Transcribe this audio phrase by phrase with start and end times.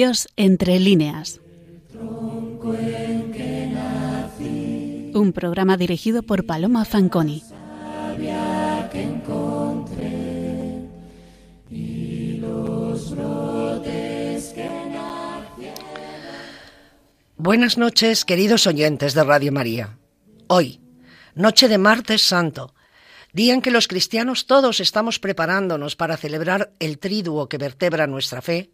[0.00, 1.42] Dios entre líneas.
[5.12, 7.42] Un programa dirigido por Paloma Fanconi.
[17.36, 19.98] Buenas noches, queridos oyentes de Radio María.
[20.46, 20.80] Hoy,
[21.34, 22.74] noche de martes santo,
[23.34, 28.40] día en que los cristianos todos estamos preparándonos para celebrar el triduo que vertebra nuestra
[28.40, 28.70] fe,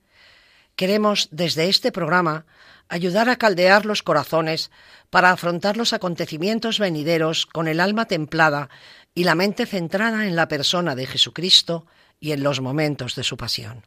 [0.77, 2.47] queremos desde este programa
[2.89, 4.71] ayudar a caldear los corazones
[5.11, 8.69] para afrontar los acontecimientos venideros con el alma templada
[9.15, 11.87] y la mente centrada en la persona de Jesucristo
[12.21, 13.87] y en los momentos de su pasión.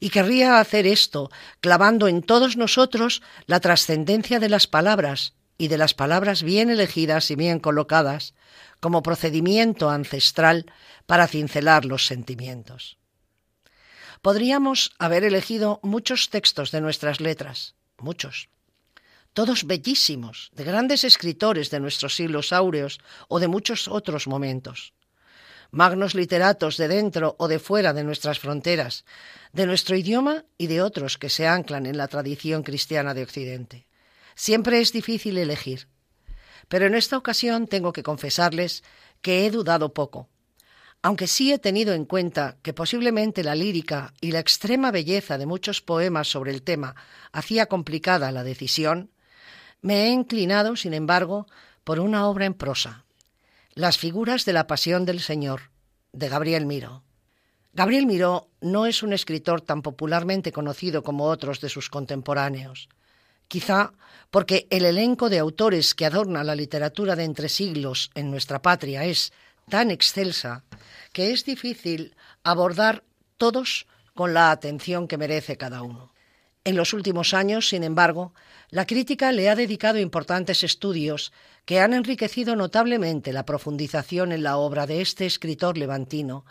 [0.00, 1.30] Y querría hacer esto
[1.60, 7.30] clavando en todos nosotros la trascendencia de las palabras y de las palabras bien elegidas
[7.30, 8.34] y bien colocadas
[8.80, 10.64] como procedimiento ancestral
[11.04, 12.99] para cincelar los sentimientos.
[14.22, 18.50] Podríamos haber elegido muchos textos de nuestras letras, muchos,
[19.32, 24.92] todos bellísimos, de grandes escritores de nuestros siglos áureos o de muchos otros momentos.
[25.70, 29.06] Magnos literatos de dentro o de fuera de nuestras fronteras,
[29.54, 33.86] de nuestro idioma y de otros que se anclan en la tradición cristiana de Occidente.
[34.34, 35.88] Siempre es difícil elegir,
[36.68, 38.84] pero en esta ocasión tengo que confesarles
[39.22, 40.28] que he dudado poco
[41.02, 45.46] aunque sí he tenido en cuenta que posiblemente la lírica y la extrema belleza de
[45.46, 46.94] muchos poemas sobre el tema
[47.32, 49.10] hacía complicada la decisión,
[49.80, 51.46] me he inclinado, sin embargo,
[51.84, 53.04] por una obra en prosa,
[53.72, 55.70] Las figuras de la Pasión del Señor,
[56.12, 57.02] de Gabriel Miró.
[57.72, 62.88] Gabriel Miró no es un escritor tan popularmente conocido como otros de sus contemporáneos,
[63.48, 63.92] quizá
[64.30, 69.04] porque el elenco de autores que adorna la literatura de entre siglos en nuestra patria
[69.04, 69.32] es
[69.68, 70.64] tan excelsa
[71.12, 73.04] que es difícil abordar
[73.36, 76.12] todos con la atención que merece cada uno.
[76.62, 78.34] En los últimos años, sin embargo,
[78.68, 81.32] la crítica le ha dedicado importantes estudios
[81.64, 86.44] que han enriquecido notablemente la profundización en la obra de este escritor levantino,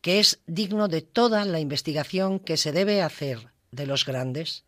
[0.00, 4.64] que es digno de toda la investigación que se debe hacer de los grandes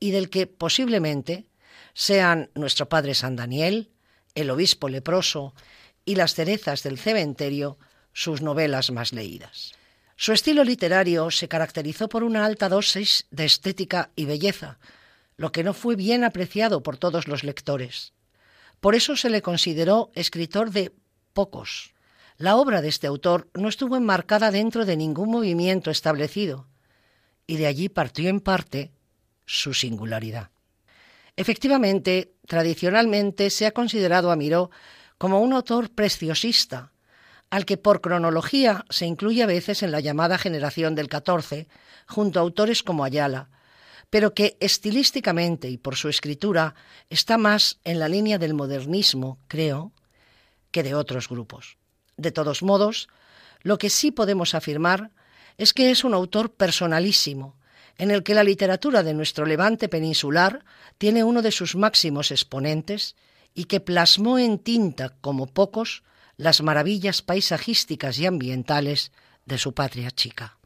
[0.00, 1.46] y del que posiblemente
[1.94, 3.90] sean nuestro padre San Daniel,
[4.34, 5.54] el obispo leproso
[6.04, 7.78] y las cerezas del cementerio
[8.12, 9.72] sus novelas más leídas.
[10.16, 14.78] Su estilo literario se caracterizó por una alta dosis de estética y belleza,
[15.36, 18.12] lo que no fue bien apreciado por todos los lectores.
[18.80, 20.92] Por eso se le consideró escritor de
[21.32, 21.94] pocos.
[22.36, 26.66] La obra de este autor no estuvo enmarcada dentro de ningún movimiento establecido,
[27.46, 28.92] y de allí partió en parte
[29.46, 30.50] su singularidad.
[31.36, 34.70] Efectivamente, tradicionalmente se ha considerado a Miró
[35.18, 36.92] como un autor preciosista,
[37.50, 41.66] al que por cronología se incluye a veces en la llamada generación del XIV,
[42.06, 43.50] junto a autores como Ayala,
[44.10, 46.74] pero que estilísticamente y por su escritura
[47.10, 49.92] está más en la línea del modernismo, creo,
[50.70, 51.76] que de otros grupos.
[52.16, 53.08] De todos modos,
[53.62, 55.10] lo que sí podemos afirmar
[55.56, 57.56] es que es un autor personalísimo,
[57.96, 60.64] en el que la literatura de nuestro levante peninsular
[60.98, 63.16] tiene uno de sus máximos exponentes
[63.54, 66.04] y que plasmó en tinta, como pocos,
[66.38, 69.12] las maravillas paisajísticas y ambientales
[69.44, 70.56] de su patria chica.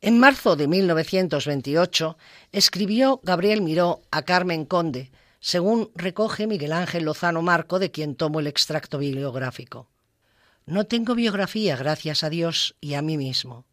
[0.00, 2.16] En marzo de 1928
[2.52, 8.40] escribió Gabriel Miró a Carmen Conde, según recoge Miguel Ángel Lozano Marco, de quien tomo
[8.40, 9.88] el extracto bibliográfico.
[10.66, 13.66] No tengo biografía, gracias a Dios y a mí mismo.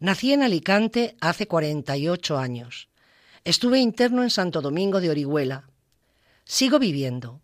[0.00, 2.88] Nací en Alicante hace 48 años.
[3.44, 5.64] Estuve interno en Santo Domingo de Orihuela.
[6.44, 7.40] Sigo viviendo,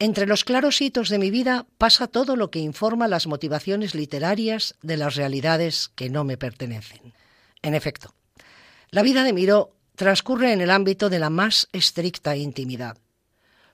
[0.00, 4.74] entre los claros hitos de mi vida pasa todo lo que informa las motivaciones literarias
[4.80, 7.12] de las realidades que no me pertenecen.
[7.60, 8.14] En efecto,
[8.90, 12.96] la vida de Miró transcurre en el ámbito de la más estricta intimidad.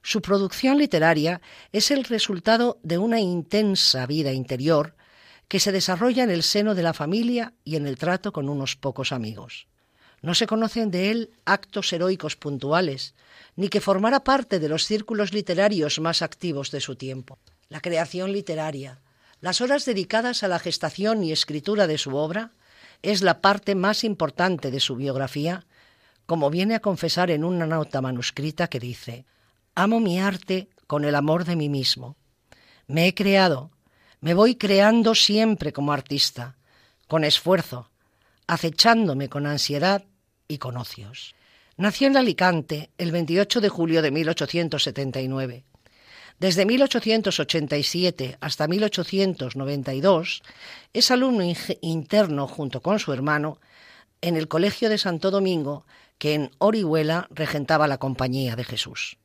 [0.03, 1.41] Su producción literaria
[1.71, 4.97] es el resultado de una intensa vida interior
[5.47, 8.75] que se desarrolla en el seno de la familia y en el trato con unos
[8.75, 9.69] pocos amigos.
[10.23, 13.15] No se conocen de él actos heroicos puntuales,
[13.55, 17.39] ni que formara parte de los círculos literarios más activos de su tiempo.
[17.69, 19.01] La creación literaria,
[19.41, 22.53] las horas dedicadas a la gestación y escritura de su obra,
[23.03, 25.67] es la parte más importante de su biografía,
[26.27, 29.27] como viene a confesar en una nota manuscrita que dice,
[29.75, 32.17] Amo mi arte con el amor de mí mismo.
[32.87, 33.71] Me he creado,
[34.21, 36.57] me voy creando siempre como artista,
[37.07, 37.91] con esfuerzo,
[38.47, 40.05] acechándome con ansiedad
[40.49, 41.35] y con ocios.
[41.77, 45.65] Nació en Alicante el 28 de julio de 1879.
[46.39, 50.43] Desde 1887 hasta 1892
[50.93, 51.45] es alumno
[51.81, 53.59] interno junto con su hermano
[54.21, 55.87] en el Colegio de Santo Domingo,
[56.19, 59.19] que en Orihuela regentaba la Compañía de Jesús.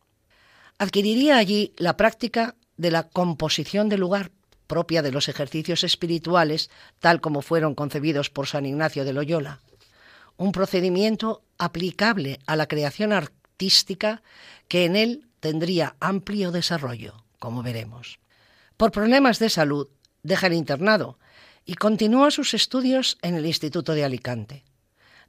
[0.78, 4.32] Adquiriría allí la práctica de la composición de lugar
[4.72, 6.70] propia de los ejercicios espirituales,
[7.00, 9.60] tal como fueron concebidos por San Ignacio de Loyola,
[10.38, 14.24] un procedimiento aplicable a la creación artística
[14.70, 18.20] que en él tendría amplio desarrollo, como veremos.
[18.78, 19.90] Por problemas de salud,
[20.24, 21.20] deja el internado
[21.66, 24.64] y continúa sus estudios en el Instituto de Alicante.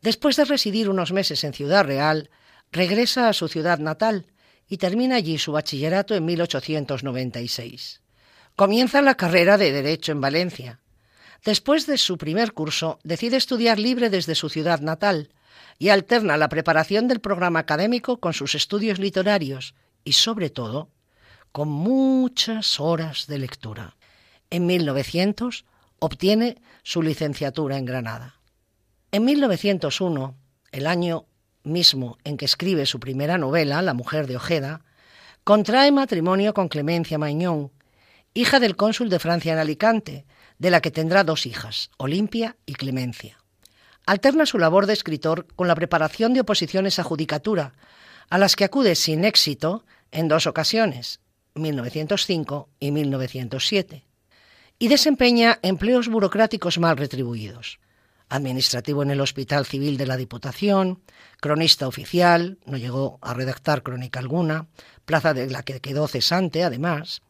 [0.02, 2.30] Después de residir unos meses en Ciudad Real,
[2.70, 4.28] regresa a su ciudad natal
[4.68, 8.01] y termina allí su bachillerato en 1896.
[8.56, 10.80] Comienza la carrera de Derecho en Valencia.
[11.44, 15.30] Después de su primer curso, decide estudiar libre desde su ciudad natal
[15.78, 20.90] y alterna la preparación del programa académico con sus estudios literarios y, sobre todo,
[21.50, 23.96] con muchas horas de lectura.
[24.50, 25.64] En 1900
[25.98, 28.40] obtiene su licenciatura en Granada.
[29.12, 30.36] En 1901,
[30.72, 31.26] el año
[31.64, 34.82] mismo en que escribe su primera novela, La mujer de Ojeda,
[35.42, 37.72] contrae matrimonio con Clemencia Mañón,
[38.34, 40.24] hija del cónsul de Francia en Alicante,
[40.58, 43.38] de la que tendrá dos hijas, Olimpia y Clemencia.
[44.06, 47.74] Alterna su labor de escritor con la preparación de oposiciones a judicatura,
[48.30, 51.20] a las que acude sin éxito en dos ocasiones,
[51.54, 54.04] 1905 y 1907,
[54.78, 57.78] y desempeña empleos burocráticos mal retribuidos.
[58.28, 61.02] Administrativo en el Hospital Civil de la Diputación,
[61.38, 64.66] cronista oficial, no llegó a redactar crónica alguna,
[65.04, 67.20] plaza de la que quedó cesante, además,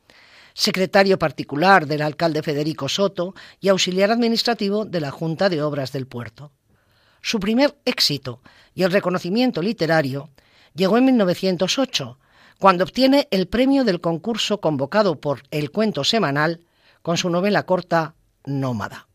[0.54, 6.06] secretario particular del alcalde Federico Soto y auxiliar administrativo de la Junta de Obras del
[6.06, 6.52] Puerto.
[7.20, 8.40] Su primer éxito
[8.74, 10.30] y el reconocimiento literario
[10.74, 12.18] llegó en 1908,
[12.58, 16.60] cuando obtiene el premio del concurso convocado por El Cuento Semanal
[17.02, 18.14] con su novela corta
[18.44, 19.08] Nómada.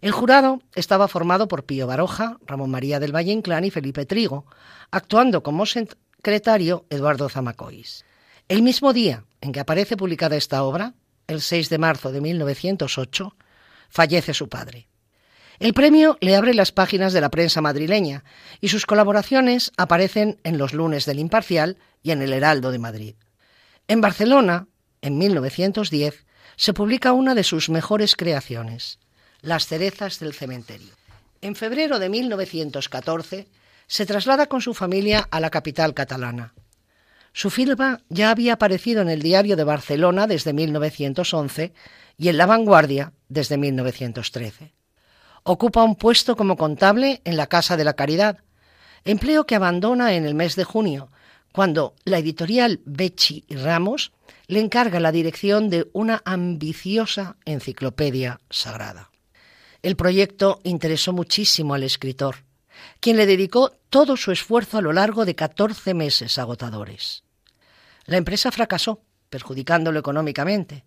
[0.00, 4.46] El jurado estaba formado por Pío Baroja, Ramón María del Valle Inclán y Felipe Trigo,
[4.90, 8.04] actuando como secretario Eduardo Zamacois.
[8.50, 10.94] El mismo día en que aparece publicada esta obra,
[11.28, 13.36] el 6 de marzo de 1908,
[13.88, 14.88] fallece su padre.
[15.60, 18.24] El premio le abre las páginas de la prensa madrileña
[18.60, 23.14] y sus colaboraciones aparecen en los lunes del Imparcial y en el Heraldo de Madrid.
[23.86, 24.66] En Barcelona,
[25.00, 26.26] en 1910,
[26.56, 28.98] se publica una de sus mejores creaciones,
[29.42, 30.92] Las cerezas del cementerio.
[31.40, 33.46] En febrero de 1914
[33.86, 36.52] se traslada con su familia a la capital catalana.
[37.32, 41.72] Su firma ya había aparecido en el Diario de Barcelona desde 1911
[42.18, 44.74] y en La Vanguardia desde 1913.
[45.44, 48.38] Ocupa un puesto como contable en la Casa de la Caridad,
[49.04, 51.10] empleo que abandona en el mes de junio,
[51.52, 54.12] cuando la editorial Becci y Ramos
[54.46, 59.10] le encarga la dirección de una ambiciosa enciclopedia sagrada.
[59.82, 62.44] El proyecto interesó muchísimo al escritor,
[63.00, 67.24] quien le dedicó todo su esfuerzo a lo largo de 14 meses agotadores.
[68.06, 70.84] La empresa fracasó, perjudicándolo económicamente,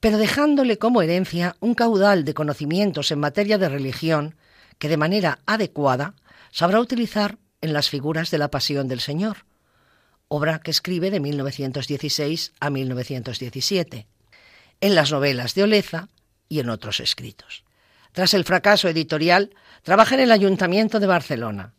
[0.00, 4.36] pero dejándole como herencia un caudal de conocimientos en materia de religión
[4.78, 6.14] que de manera adecuada
[6.50, 9.46] sabrá utilizar en las figuras de la Pasión del Señor,
[10.28, 14.08] obra que escribe de 1916 a 1917,
[14.80, 16.08] en las novelas de Oleza
[16.48, 17.64] y en otros escritos.
[18.12, 19.50] Tras el fracaso editorial,
[19.82, 21.74] trabaja en el Ayuntamiento de Barcelona.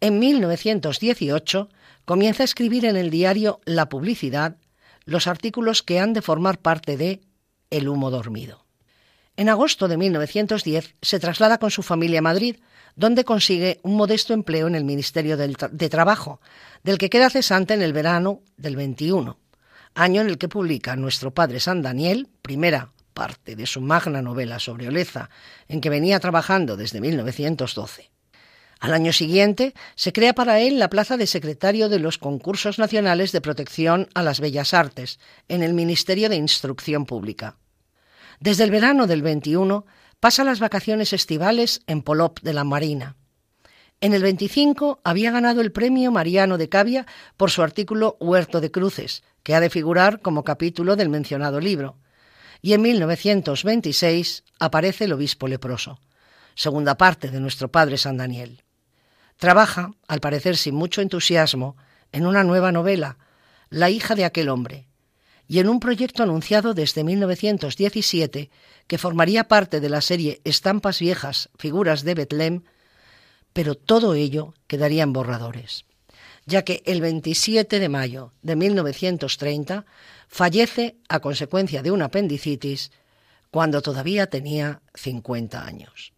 [0.00, 1.68] En 1918
[2.04, 4.56] comienza a escribir en el diario La Publicidad
[5.04, 7.20] los artículos que han de formar parte de
[7.70, 8.66] el humo dormido.
[9.36, 12.56] En agosto de 1910 se traslada con su familia a Madrid,
[12.96, 16.40] donde consigue un modesto empleo en el Ministerio de Trabajo,
[16.82, 19.38] del que queda cesante en el verano del 21,
[19.94, 24.58] año en el que publica Nuestro Padre San Daniel, primera parte de su magna novela
[24.58, 25.30] sobre Oleza,
[25.68, 28.10] en que venía trabajando desde 1912.
[28.80, 33.30] Al año siguiente se crea para él la plaza de secretario de los concursos nacionales
[33.30, 37.56] de protección a las bellas artes en el Ministerio de Instrucción Pública.
[38.40, 39.86] Desde el verano del 21
[40.18, 43.14] pasa las vacaciones estivales en Polop de la Marina.
[44.00, 48.72] En el 25 había ganado el premio Mariano de Cavia por su artículo Huerto de
[48.72, 51.98] Cruces, que ha de figurar como capítulo del mencionado libro.
[52.62, 55.98] Y en 1926 aparece el obispo leproso,
[56.54, 58.62] segunda parte de nuestro Padre San Daniel.
[59.36, 61.76] Trabaja, al parecer sin mucho entusiasmo,
[62.12, 63.18] en una nueva novela,
[63.68, 64.86] La hija de aquel hombre,
[65.48, 68.50] y en un proyecto anunciado desde 1917
[68.86, 72.62] que formaría parte de la serie Estampas Viejas, Figuras de Betlem,
[73.52, 75.84] pero todo ello quedaría en borradores.
[76.46, 79.84] Ya que el 27 de mayo de 1930
[80.28, 82.90] fallece a consecuencia de una apendicitis
[83.50, 86.12] cuando todavía tenía 50 años.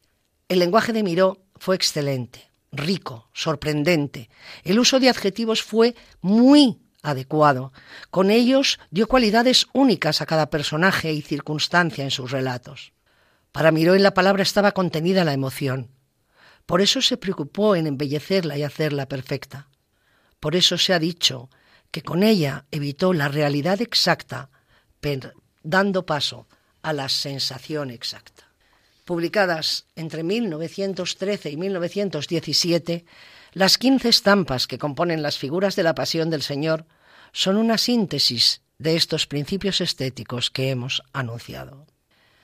[0.49, 4.31] El lenguaje de Miró fue excelente, rico, sorprendente.
[4.63, 7.73] El uso de adjetivos fue muy adecuado.
[8.11, 12.93] Con ellos dio cualidades únicas a cada personaje y circunstancia en sus relatos.
[13.53, 15.91] Para Miró en la palabra estaba contenida la emoción.
[16.67, 19.69] Por eso se preocupó en embellecerla y hacerla perfecta.
[20.45, 21.49] Por eso se ha dicho
[21.91, 24.51] que con ella evitó la realidad exacta,
[25.63, 26.47] dando paso
[26.83, 28.51] a la sensación exacta.
[29.07, 33.07] Publicadas entre 1913 y 1917,
[33.55, 36.85] las quince estampas que componen las figuras de la Pasión del Señor
[37.33, 41.87] son una síntesis de estos principios estéticos que hemos anunciado.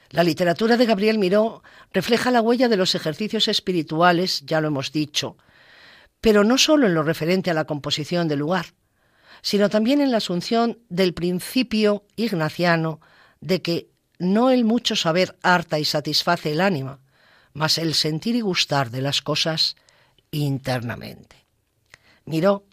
[0.09, 4.91] La literatura de Gabriel Miró refleja la huella de los ejercicios espirituales, ya lo hemos
[4.91, 5.37] dicho,
[6.21, 8.67] pero no solo en lo referente a la composición del lugar,
[9.43, 13.01] sino también en la asunción del principio ignaciano
[13.41, 17.01] de que no el mucho saber harta y satisface el ánima,
[17.53, 19.77] mas el sentir y gustar de las cosas
[20.31, 21.37] internamente.
[22.27, 22.67] Miró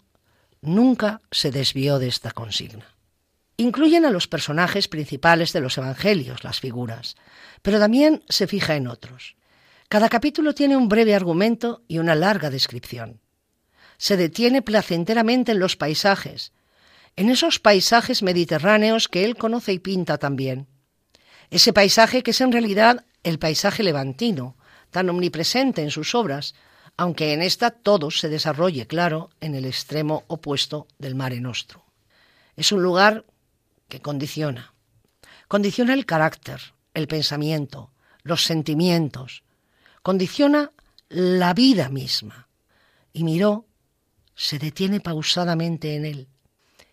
[0.60, 2.94] nunca se desvió de esta consigna.
[3.56, 7.16] Incluyen a los personajes principales de los evangelios, las figuras,
[7.62, 9.36] pero también se fija en otros.
[9.88, 13.20] Cada capítulo tiene un breve argumento y una larga descripción.
[13.98, 16.52] Se detiene placenteramente en los paisajes,
[17.16, 20.68] en esos paisajes mediterráneos que él conoce y pinta también.
[21.50, 24.56] Ese paisaje que es en realidad el paisaje levantino,
[24.90, 26.54] tan omnipresente en sus obras,
[26.96, 31.82] aunque en esta todo se desarrolle, claro, en el extremo opuesto del Mare Nostrum.
[32.56, 33.24] Es un lugar
[33.88, 34.74] que condiciona.
[35.48, 36.60] Condiciona el carácter,
[36.94, 39.42] el pensamiento, los sentimientos,
[40.02, 40.72] condiciona
[41.08, 42.48] la vida misma.
[43.12, 43.67] Y miró,
[44.38, 46.28] se detiene pausadamente en él,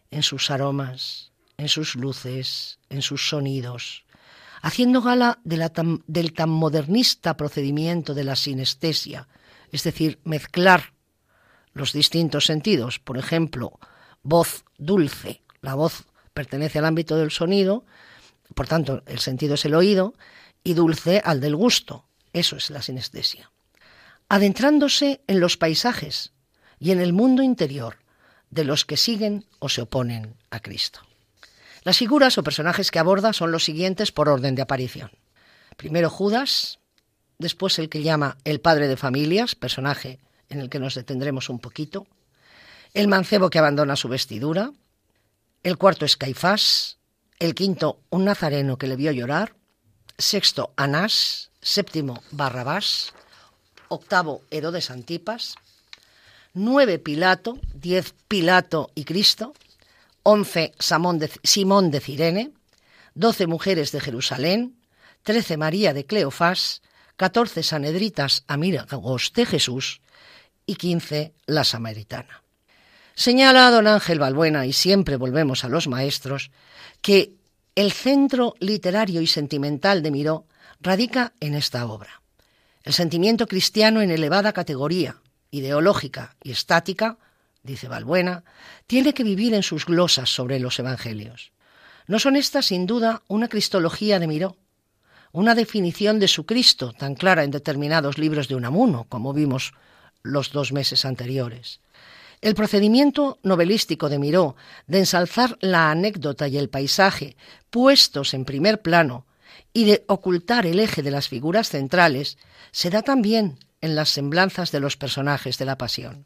[0.09, 4.03] en sus aromas, en sus luces, en sus sonidos,
[4.63, 9.27] haciendo gala del tan modernista procedimiento de la sinestesia,
[9.71, 10.93] es decir, mezclar
[11.73, 13.79] los distintos sentidos, por ejemplo,
[14.23, 17.85] voz dulce, la voz pertenece al ámbito del sonido,
[18.55, 20.15] por tanto, el sentido es el oído,
[20.63, 22.07] y dulce al del gusto.
[22.33, 23.51] Eso es la sinestesia.
[24.29, 26.33] Adentrándose en los paisajes
[26.85, 27.97] y en el mundo interior
[28.51, 30.99] de los que siguen o se oponen a Cristo.
[31.81, 35.09] Las figuras o personajes que aborda son los siguientes por orden de aparición.
[35.77, 36.77] Primero Judas,
[37.39, 41.57] después el que llama el padre de familias, personaje en el que nos detendremos un
[41.57, 42.05] poquito,
[42.93, 44.71] el mancebo que abandona su vestidura,
[45.63, 46.99] el cuarto es Caifás,
[47.39, 49.55] el quinto un nazareno que le vio llorar,
[50.19, 53.11] sexto Anás, séptimo Barrabás,
[53.87, 55.55] octavo Herodes Antipas,
[56.55, 59.53] nueve Pilato, diez Pilato y Cristo,
[60.23, 62.51] once Simón de Cirene,
[63.13, 64.79] doce mujeres de Jerusalén,
[65.21, 66.81] trece María de Cleofás,
[67.17, 70.01] catorce Sanedritas amigos de Jesús
[70.65, 72.41] y quince la Samaritana.
[73.13, 76.51] Señala don Ángel Balbuena, y siempre volvemos a los maestros,
[77.01, 77.35] que
[77.75, 80.45] el centro literario y sentimental de Miró
[80.81, 82.21] radica en esta obra.
[82.83, 85.21] El sentimiento cristiano en elevada categoría,
[85.57, 87.17] ideológica y estática,
[87.63, 88.43] dice Balbuena,
[88.87, 91.51] tiene que vivir en sus glosas sobre los evangelios.
[92.07, 94.57] No son estas, sin duda, una cristología de Miró,
[95.31, 99.73] una definición de su Cristo tan clara en determinados libros de Unamuno, como vimos
[100.21, 101.81] los dos meses anteriores.
[102.41, 104.55] El procedimiento novelístico de Miró
[104.87, 107.37] de ensalzar la anécdota y el paisaje
[107.69, 109.25] puestos en primer plano
[109.73, 112.37] y de ocultar el eje de las figuras centrales
[112.71, 116.25] se da también en las semblanzas de los personajes de la Pasión.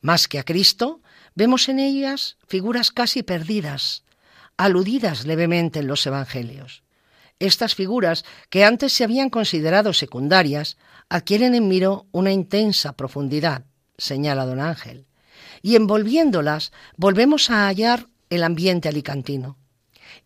[0.00, 1.00] Más que a Cristo,
[1.34, 4.04] vemos en ellas figuras casi perdidas,
[4.56, 6.82] aludidas levemente en los Evangelios.
[7.38, 10.76] Estas figuras, que antes se habían considerado secundarias,
[11.08, 13.64] adquieren en Miró una intensa profundidad,
[13.98, 15.06] señala don Ángel
[15.64, 19.56] y envolviéndolas volvemos a hallar el ambiente alicantino.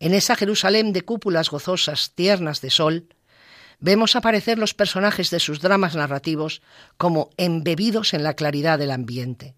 [0.01, 3.07] En esa Jerusalén de cúpulas gozosas, tiernas de sol,
[3.79, 6.61] vemos aparecer los personajes de sus dramas narrativos
[6.97, 9.55] como embebidos en la claridad del ambiente.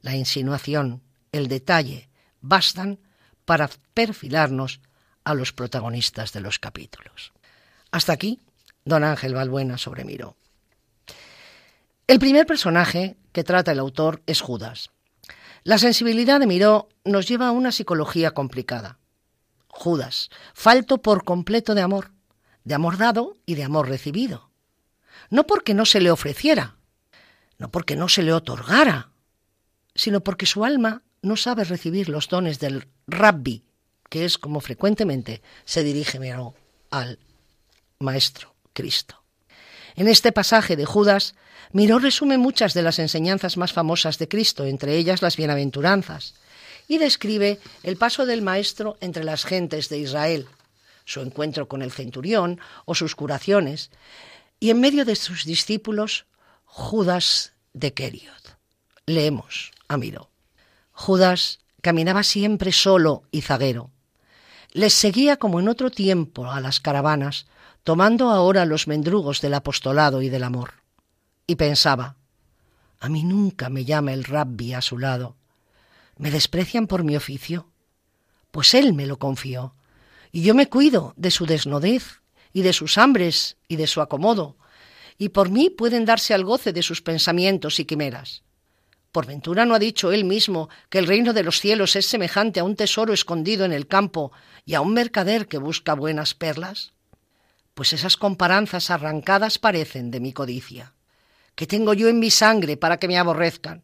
[0.00, 2.08] La insinuación, el detalle,
[2.40, 3.00] bastan
[3.44, 4.80] para perfilarnos
[5.24, 7.32] a los protagonistas de los capítulos.
[7.90, 8.40] Hasta aquí,
[8.84, 10.36] don Ángel Balbuena sobre Miró.
[12.06, 14.90] El primer personaje que trata el autor es Judas.
[15.64, 18.98] La sensibilidad de Miró nos lleva a una psicología complicada.
[19.68, 22.12] Judas, falto por completo de amor,
[22.64, 24.50] de amor dado y de amor recibido.
[25.30, 26.76] No porque no se le ofreciera,
[27.58, 29.10] no porque no se le otorgara,
[29.94, 33.64] sino porque su alma no sabe recibir los dones del rabbi,
[34.08, 36.18] que es como frecuentemente se dirige
[36.90, 37.18] al
[37.98, 39.22] Maestro Cristo.
[39.96, 41.34] En este pasaje de Judas,
[41.72, 46.34] Miró resume muchas de las enseñanzas más famosas de Cristo, entre ellas las bienaventuranzas,
[46.86, 50.46] y describe el paso del Maestro entre las gentes de Israel,
[51.08, 53.90] su encuentro con el centurión o sus curaciones,
[54.60, 56.26] y en medio de sus discípulos,
[56.66, 58.58] Judas de Keriot.
[59.06, 59.96] Leemos a.
[60.92, 63.90] Judas caminaba siempre solo y zaguero.
[64.72, 67.46] Les seguía como en otro tiempo a las caravanas,
[67.84, 70.74] tomando ahora los mendrugos del apostolado y del amor.
[71.46, 72.16] Y pensaba,
[73.00, 75.36] a mí nunca me llama el rabbi a su lado.
[76.18, 77.70] ¿Me desprecian por mi oficio?
[78.50, 79.74] Pues él me lo confió,
[80.32, 82.20] y yo me cuido de su desnudez
[82.52, 84.56] y de sus hambres y de su acomodo,
[85.18, 88.42] y por mí pueden darse al goce de sus pensamientos y quimeras.
[89.12, 92.60] ¿Por ventura no ha dicho él mismo que el reino de los cielos es semejante
[92.60, 94.32] a un tesoro escondido en el campo
[94.64, 96.92] y a un mercader que busca buenas perlas?
[97.74, 100.94] Pues esas comparanzas arrancadas parecen de mi codicia.
[101.54, 103.82] ¿Qué tengo yo en mi sangre para que me aborrezcan?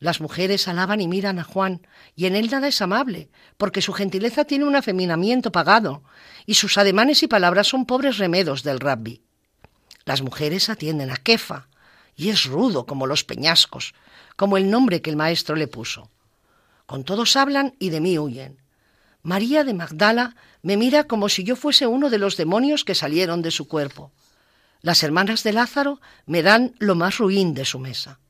[0.00, 1.82] Las mujeres alaban y miran a Juan,
[2.14, 6.04] y en él nada es amable, porque su gentileza tiene un afeminamiento pagado,
[6.46, 9.22] y sus ademanes y palabras son pobres remedos del rabbi.
[10.04, 11.68] Las mujeres atienden a Kefa,
[12.14, 13.94] y es rudo como los peñascos,
[14.36, 16.10] como el nombre que el maestro le puso.
[16.86, 18.62] Con todos hablan y de mí huyen.
[19.22, 23.42] María de Magdala me mira como si yo fuese uno de los demonios que salieron
[23.42, 24.12] de su cuerpo.
[24.80, 28.20] Las hermanas de Lázaro me dan lo más ruin de su mesa.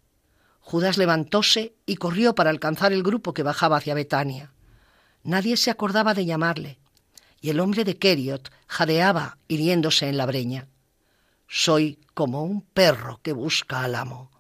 [0.69, 4.53] Judas levantóse y corrió para alcanzar el grupo que bajaba hacia Betania.
[5.23, 6.79] Nadie se acordaba de llamarle,
[7.41, 10.69] y el hombre de Keriot jadeaba hiriéndose en la breña.
[11.47, 14.31] Soy como un perro que busca al amo,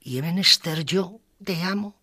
[0.00, 1.94] y he menester yo de amo.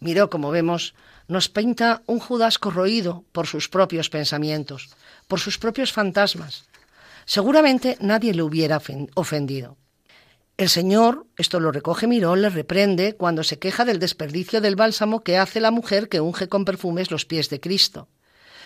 [0.00, 0.96] Miró, como vemos,
[1.28, 4.90] nos pinta un Judas corroído por sus propios pensamientos,
[5.28, 6.64] por sus propios fantasmas.
[7.24, 8.82] Seguramente nadie le hubiera
[9.14, 9.76] ofendido.
[10.56, 15.22] El Señor, esto lo recoge Miró, le reprende cuando se queja del desperdicio del bálsamo
[15.22, 18.08] que hace la mujer que unge con perfumes los pies de Cristo.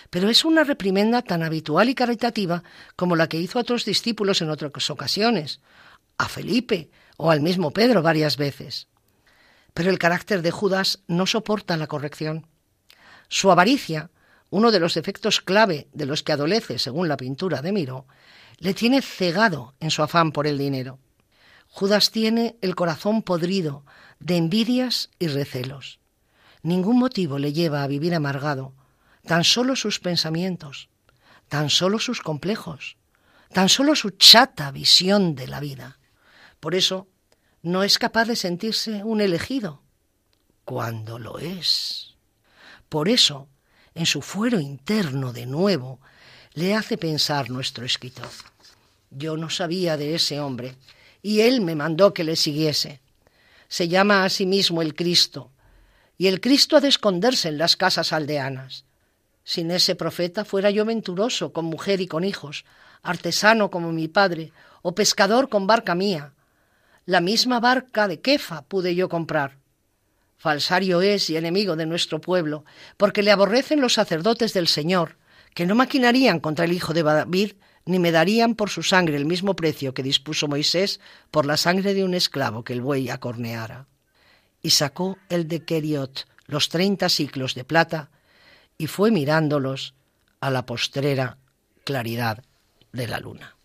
[0.08, 2.62] Pero es una reprimenda tan habitual y caritativa
[2.94, 5.60] como la que hizo a otros discípulos en otras ocasiones,
[6.16, 8.86] a Felipe o al mismo Pedro varias veces.
[9.74, 12.46] Pero el carácter de Judas no soporta la corrección.
[13.28, 14.10] Su avaricia,
[14.48, 18.06] uno de los efectos clave de los que adolece, según la pintura de Miró,
[18.58, 21.00] le tiene cegado en su afán por el dinero.
[21.70, 23.84] Judas tiene el corazón podrido
[24.18, 25.98] de envidias y recelos.
[26.62, 28.74] Ningún motivo le lleva a vivir amargado,
[29.24, 30.88] tan solo sus pensamientos,
[31.48, 32.96] tan solo sus complejos,
[33.52, 35.98] tan solo su chata visión de la vida.
[36.58, 37.08] Por eso
[37.62, 39.82] no es capaz de sentirse un elegido,
[40.64, 42.16] cuando lo es.
[42.88, 43.48] Por eso,
[43.94, 46.00] en su fuero interno de nuevo,
[46.54, 48.28] le hace pensar nuestro escritor.
[49.10, 50.76] Yo no sabía de ese hombre,
[51.22, 53.00] y él me mandó que le siguiese.
[53.68, 55.50] Se llama a sí mismo el Cristo,
[56.18, 58.84] y el Cristo ha de esconderse en las casas aldeanas.
[59.44, 62.64] Sin ese profeta fuera yo venturoso, con mujer y con hijos,
[63.02, 64.52] artesano como mi padre,
[64.82, 66.34] o pescador con barca mía.
[67.06, 69.56] La misma barca de Kefa pude yo comprar.
[70.36, 72.64] Falsario es y enemigo de nuestro pueblo,
[72.96, 75.16] porque le aborrecen los sacerdotes del Señor,
[75.54, 77.52] que no maquinarían contra el hijo de David,
[77.86, 81.94] ni me darían por su sangre el mismo precio que dispuso Moisés por la sangre
[81.94, 83.86] de un esclavo que el buey acorneara.
[84.62, 88.10] Y sacó el de Keriot los treinta ciclos de plata
[88.76, 89.94] y fue mirándolos
[90.40, 91.38] a la postrera
[91.84, 92.42] claridad
[92.92, 93.56] de la luna.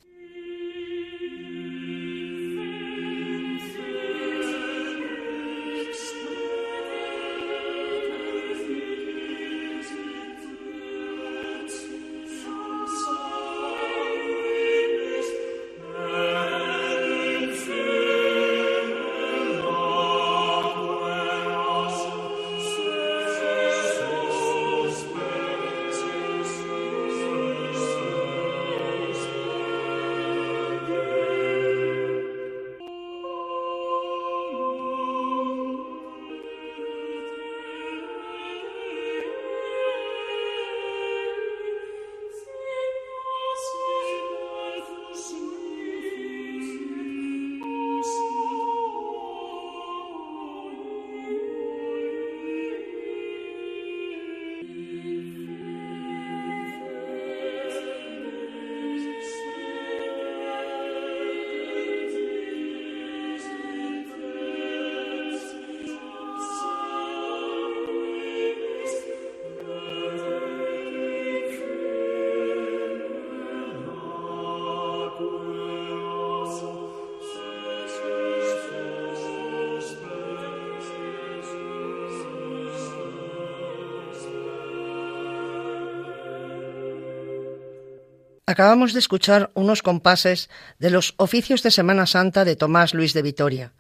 [88.55, 93.21] Acabamos de escuchar unos compases de los oficios de Semana Santa de Tomás Luis de
[93.21, 93.73] Vitoria.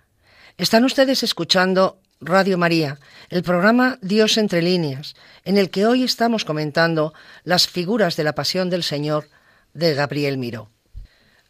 [0.57, 6.43] Están ustedes escuchando Radio María, el programa Dios entre líneas, en el que hoy estamos
[6.43, 7.13] comentando
[7.45, 9.29] las figuras de la pasión del Señor
[9.73, 10.69] de Gabriel Miró.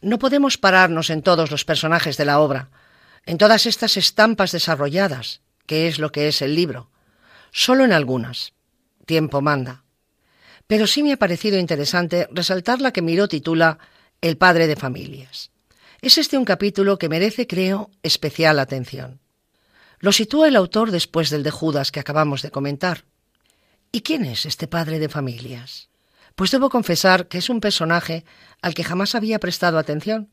[0.02, 2.70] No podemos pararnos en todos los personajes de la obra,
[3.26, 6.92] en todas estas estampas desarrolladas, que es lo que es el libro,
[7.52, 8.54] solo en algunas.
[9.08, 9.85] Tiempo manda.
[10.68, 13.78] Pero sí me ha parecido interesante resaltar la que Miró titula
[14.22, 15.52] El padre de familias.
[16.02, 19.20] Es este un capítulo que merece, creo, especial atención.
[20.00, 23.06] Lo sitúa el autor después del de Judas que acabamos de comentar.
[23.92, 25.90] ¿Y quién es este padre de familias?
[26.36, 28.26] Pues debo confesar que es un personaje
[28.62, 30.30] al que jamás había prestado atención,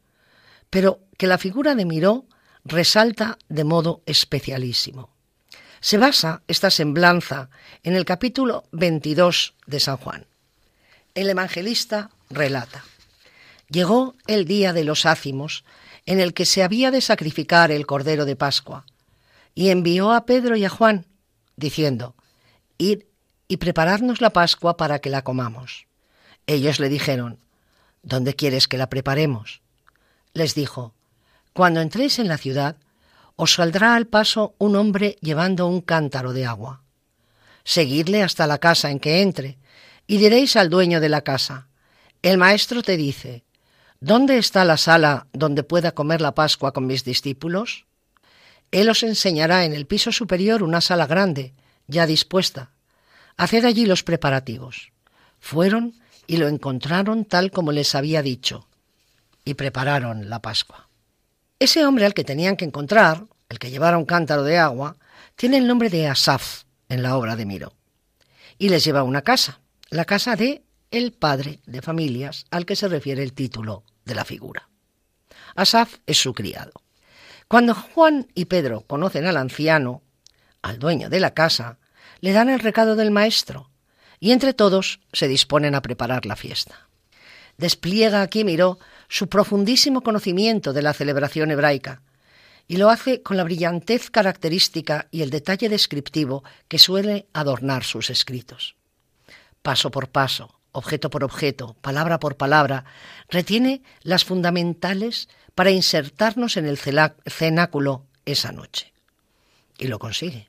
[0.69, 2.27] pero que la figura de Miró
[2.65, 5.12] resalta de modo especialísimo.
[5.83, 7.51] Se basa esta semblanza
[7.83, 10.27] en el capítulo 22 de San Juan.
[11.17, 12.85] El evangelista relata.
[13.69, 15.65] Llegó el día de los ácimos,
[16.07, 18.87] en el que se había de sacrificar el cordero de Pascua,
[19.57, 21.05] y envió a Pedro y a Juan,
[21.57, 22.15] diciendo,
[22.79, 23.03] Id
[23.49, 25.89] y preparadnos la Pascua para que la comamos.
[26.47, 27.41] Ellos le dijeron,
[28.05, 29.63] ¿Dónde quieres que la preparemos?
[30.33, 30.95] Les dijo,
[31.53, 32.77] Cuando entréis en la ciudad,
[33.37, 36.83] os saldrá al paso un hombre llevando un cántaro de agua.
[37.65, 39.59] Seguidle hasta la casa en que entre,
[40.07, 41.69] y diréis al dueño de la casa,
[42.23, 43.45] El maestro te dice,
[43.99, 47.87] ¿Dónde está la sala donde pueda comer la Pascua con mis discípulos?
[48.73, 51.55] Él os enseñará en el piso superior una sala grande,
[51.87, 52.71] ya dispuesta.
[53.37, 54.93] Haced allí los preparativos.
[55.41, 55.95] Fueron
[56.27, 58.67] y lo encontraron tal como les había dicho,
[59.45, 60.89] y prepararon la Pascua.
[61.63, 64.97] Ese hombre al que tenían que encontrar, el que llevara un cántaro de agua,
[65.37, 67.73] tiene el nombre de Asaf en la obra de Miro.
[68.59, 72.75] Y les lleva a una casa, la casa de el padre de familias al que
[72.75, 74.71] se refiere el título de la figura.
[75.55, 76.73] Asaf es su criado.
[77.47, 80.03] Cuando Juan y Pedro conocen al anciano,
[80.63, 81.79] al dueño de la casa,
[82.21, 83.71] le dan el recado del maestro
[84.19, 86.89] y entre todos se disponen a preparar la fiesta.
[87.57, 88.81] Despliega aquí Miró
[89.13, 92.01] su profundísimo conocimiento de la celebración hebraica
[92.67, 98.09] y lo hace con la brillantez característica y el detalle descriptivo que suele adornar sus
[98.09, 98.75] escritos.
[99.61, 102.87] Paso por paso, objeto por objeto, palabra por palabra,
[103.29, 108.95] retiene las fundamentales para insertarnos en el cenáculo esa noche.
[109.77, 110.49] Y lo consigue.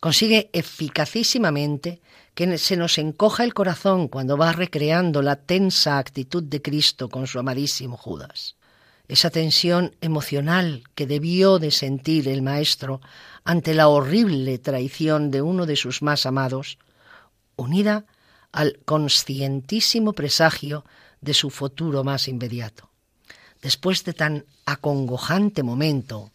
[0.00, 2.02] Consigue eficacísimamente
[2.34, 7.26] que se nos encoja el corazón cuando va recreando la tensa actitud de Cristo con
[7.26, 8.56] su amadísimo Judas.
[9.06, 13.00] Esa tensión emocional que debió de sentir el Maestro
[13.44, 16.78] ante la horrible traición de uno de sus más amados,
[17.56, 18.04] unida
[18.50, 20.84] al conscientísimo presagio
[21.20, 22.90] de su futuro más inmediato.
[23.62, 26.30] Después de tan acongojante momento,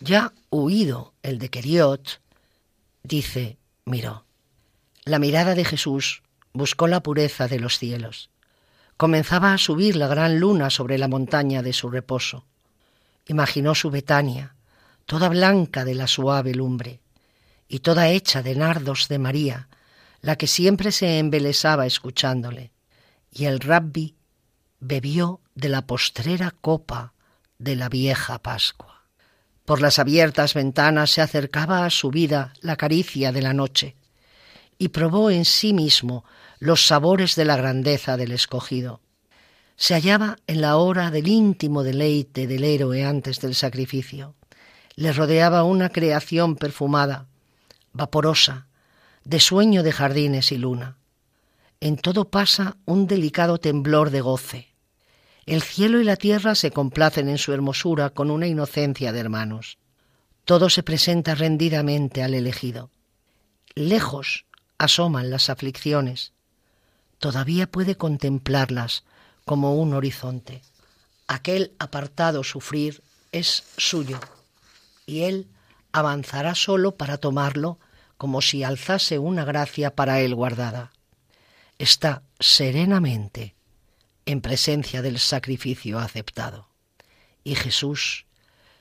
[0.00, 2.20] ya huido el de Keriot,
[3.02, 4.29] dice miró.
[5.04, 8.30] La mirada de Jesús buscó la pureza de los cielos.
[8.96, 12.44] Comenzaba a subir la gran luna sobre la montaña de su reposo.
[13.26, 14.56] Imaginó su Betania,
[15.06, 17.00] toda blanca de la suave lumbre,
[17.66, 19.68] y toda hecha de nardos de María,
[20.20, 22.72] la que siempre se embelesaba escuchándole,
[23.30, 24.16] y el rabbi
[24.80, 27.14] bebió de la postrera copa
[27.58, 29.04] de la vieja Pascua.
[29.64, 33.96] Por las abiertas ventanas se acercaba a su vida la caricia de la noche,
[34.80, 36.24] y probó en sí mismo
[36.58, 39.02] los sabores de la grandeza del escogido.
[39.76, 44.34] Se hallaba en la hora del íntimo deleite del héroe antes del sacrificio.
[44.96, 47.26] Le rodeaba una creación perfumada,
[47.92, 48.68] vaporosa,
[49.22, 50.96] de sueño de jardines y luna.
[51.80, 54.74] En todo pasa un delicado temblor de goce.
[55.44, 59.76] El cielo y la tierra se complacen en su hermosura con una inocencia de hermanos.
[60.46, 62.90] Todo se presenta rendidamente al elegido.
[63.74, 64.46] Lejos
[64.80, 66.32] asoman las aflicciones.
[67.18, 69.04] Todavía puede contemplarlas
[69.44, 70.62] como un horizonte.
[71.28, 74.18] Aquel apartado sufrir es suyo
[75.04, 75.48] y él
[75.92, 77.78] avanzará solo para tomarlo
[78.16, 80.92] como si alzase una gracia para él guardada.
[81.78, 83.54] Está serenamente
[84.24, 86.68] en presencia del sacrificio aceptado.
[87.44, 88.24] Y Jesús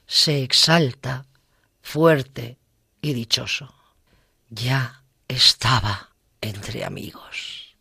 [0.08, 1.26] se exalta
[1.82, 2.58] fuerte
[3.02, 3.74] y dichoso.
[4.50, 4.99] Ya
[5.30, 6.10] estaba
[6.42, 7.78] entre amigos.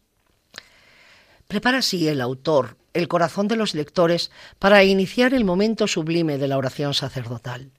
[1.48, 6.48] Prepara así el autor el corazón de los lectores para iniciar el momento sublime de
[6.48, 7.70] la oración sacerdotal,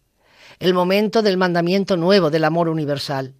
[0.59, 3.35] el momento del mandamiento nuevo del amor universal,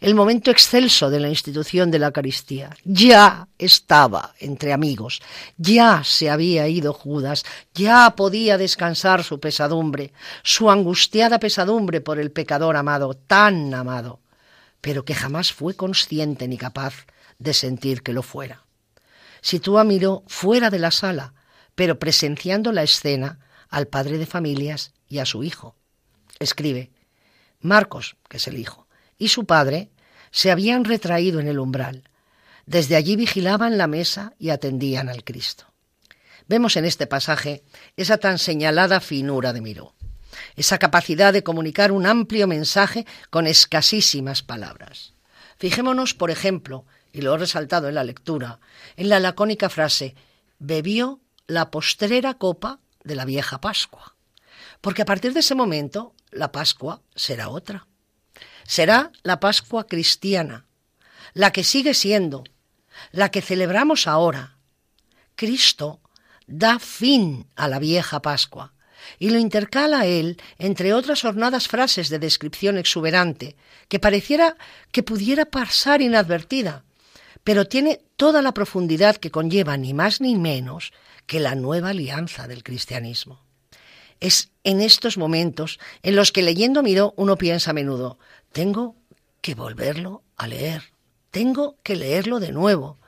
[0.00, 2.70] el momento excelso de la institución de la Eucaristía.
[2.84, 5.20] Ya estaba entre amigos,
[5.56, 10.12] ya se había ido Judas, ya podía descansar su pesadumbre,
[10.42, 14.20] su angustiada pesadumbre por el pecador amado, tan amado,
[14.80, 17.06] pero que jamás fue consciente ni capaz
[17.38, 18.64] de sentir que lo fuera.
[19.40, 21.34] Sitúa miró fuera de la sala,
[21.74, 25.76] pero presenciando la escena al padre de familias y a su hijo.
[26.38, 26.90] Escribe,
[27.60, 28.86] Marcos, que es el hijo,
[29.18, 29.90] y su padre
[30.30, 32.04] se habían retraído en el umbral.
[32.66, 35.66] Desde allí vigilaban la mesa y atendían al Cristo.
[36.46, 37.62] Vemos en este pasaje
[37.96, 39.94] esa tan señalada finura de Miró,
[40.56, 45.14] esa capacidad de comunicar un amplio mensaje con escasísimas palabras.
[45.58, 48.60] Fijémonos, por ejemplo, y lo he resaltado en la lectura,
[48.96, 50.14] en la lacónica frase,
[50.58, 54.16] bebió la postrera copa de la vieja Pascua.
[54.80, 57.86] Porque a partir de ese momento, la Pascua será otra
[58.70, 60.64] será la Pascua cristiana,
[61.34, 62.44] la que sigue siendo,
[63.10, 64.58] la que celebramos ahora.
[65.34, 66.00] Cristo
[66.46, 68.72] da fin a la vieja Pascua
[69.18, 73.56] y lo intercala él entre otras hornadas frases de descripción exuberante
[73.88, 74.56] que pareciera
[74.92, 76.84] que pudiera pasar inadvertida,
[77.44, 80.92] pero tiene toda la profundidad que conlleva ni más ni menos
[81.26, 83.42] que la nueva alianza del cristianismo.
[84.20, 88.18] Es en estos momentos en los que leyendo Miró uno piensa a menudo,
[88.52, 88.96] tengo
[89.40, 90.92] que volverlo a leer,
[91.30, 92.98] tengo que leerlo de nuevo,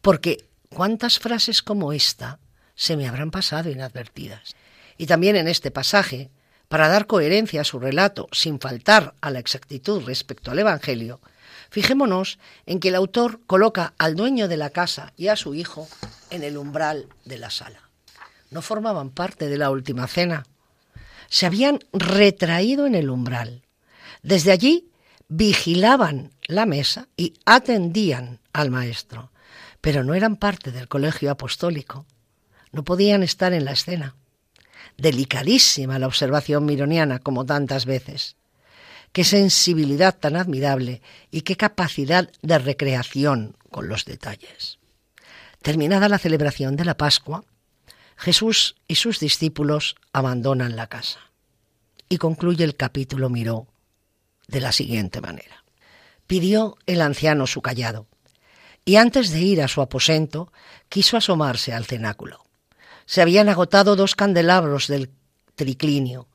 [0.00, 2.38] porque cuántas frases como esta
[2.74, 4.54] se me habrán pasado inadvertidas.
[4.96, 6.30] Y también en este pasaje,
[6.68, 11.20] para dar coherencia a su relato sin faltar a la exactitud respecto al Evangelio,
[11.70, 15.88] fijémonos en que el autor coloca al dueño de la casa y a su hijo
[16.30, 17.90] en el umbral de la sala.
[18.50, 20.44] No formaban parte de la última cena.
[21.28, 23.62] Se habían retraído en el umbral.
[24.22, 24.90] Desde allí
[25.28, 29.32] vigilaban la mesa y atendían al maestro,
[29.80, 32.06] pero no eran parte del colegio apostólico,
[32.72, 34.14] no podían estar en la escena.
[34.96, 38.36] Delicadísima la observación mironiana, como tantas veces.
[39.12, 44.78] Qué sensibilidad tan admirable y qué capacidad de recreación con los detalles.
[45.62, 47.44] Terminada la celebración de la Pascua,
[48.16, 51.20] Jesús y sus discípulos abandonan la casa.
[52.08, 53.66] Y concluye el capítulo Miró
[54.46, 55.64] de la siguiente manera.
[56.26, 58.06] Pidió el anciano su callado,
[58.84, 60.52] y antes de ir a su aposento
[60.88, 62.43] quiso asomarse al cenáculo.
[63.06, 65.10] Se habían agotado dos candelabros del
[65.54, 66.28] triclinio,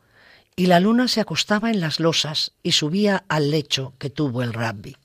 [0.55, 4.53] y la luna se acostaba en las losas y subía al lecho que tuvo el
[4.53, 4.97] rabbi.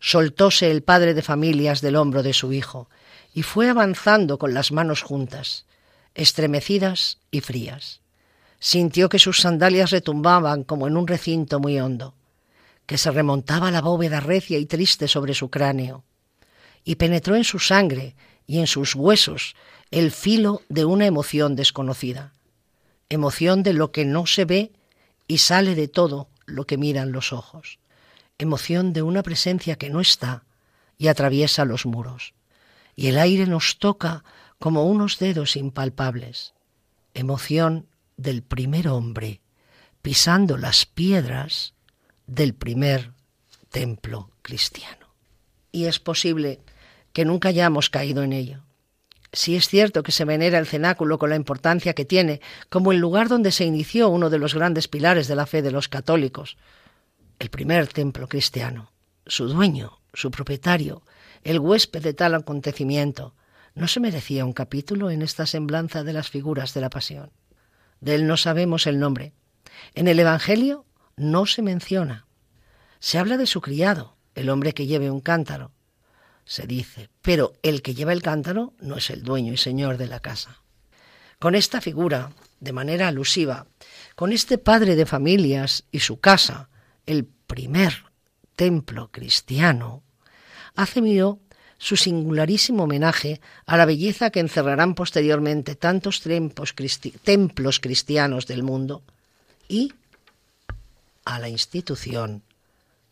[0.00, 2.88] Soltóse el padre de familias del hombro de su hijo,
[3.32, 5.64] y fue avanzando con las manos juntas,
[6.14, 8.00] estremecidas y frías.
[8.58, 12.14] Sintió que sus sandalias retumbaban como en un recinto muy hondo
[12.86, 16.04] que se remontaba la bóveda recia y triste sobre su cráneo,
[16.84, 19.54] y penetró en su sangre y en sus huesos
[19.92, 22.32] el filo de una emoción desconocida,
[23.10, 24.72] emoción de lo que no se ve
[25.28, 27.78] y sale de todo lo que miran los ojos,
[28.38, 30.44] emoción de una presencia que no está
[30.96, 32.32] y atraviesa los muros,
[32.96, 34.24] y el aire nos toca
[34.58, 36.54] como unos dedos impalpables,
[37.12, 39.42] emoción del primer hombre
[40.00, 41.74] pisando las piedras
[42.26, 43.12] del primer
[43.68, 45.06] templo cristiano.
[45.70, 46.60] Y es posible
[47.12, 48.64] que nunca hayamos caído en ello.
[49.32, 52.98] Si es cierto que se venera el cenáculo con la importancia que tiene como el
[52.98, 56.58] lugar donde se inició uno de los grandes pilares de la fe de los católicos,
[57.38, 58.92] el primer templo cristiano,
[59.26, 61.02] su dueño, su propietario,
[61.44, 63.34] el huésped de tal acontecimiento,
[63.74, 67.30] ¿no se merecía un capítulo en esta semblanza de las figuras de la pasión?
[68.00, 69.32] De él no sabemos el nombre.
[69.94, 70.84] En el Evangelio
[71.16, 72.26] no se menciona.
[73.00, 75.72] Se habla de su criado, el hombre que lleve un cántaro.
[76.44, 80.06] Se dice, pero el que lleva el cántaro no es el dueño y señor de
[80.06, 80.58] la casa.
[81.38, 83.66] Con esta figura, de manera alusiva,
[84.14, 86.68] con este padre de familias y su casa,
[87.06, 88.04] el primer
[88.54, 90.02] templo cristiano,
[90.74, 91.40] hace mío
[91.78, 99.02] su singularísimo homenaje a la belleza que encerrarán posteriormente tantos templos, cristianos del mundo
[99.66, 99.92] y
[101.24, 102.42] a la institución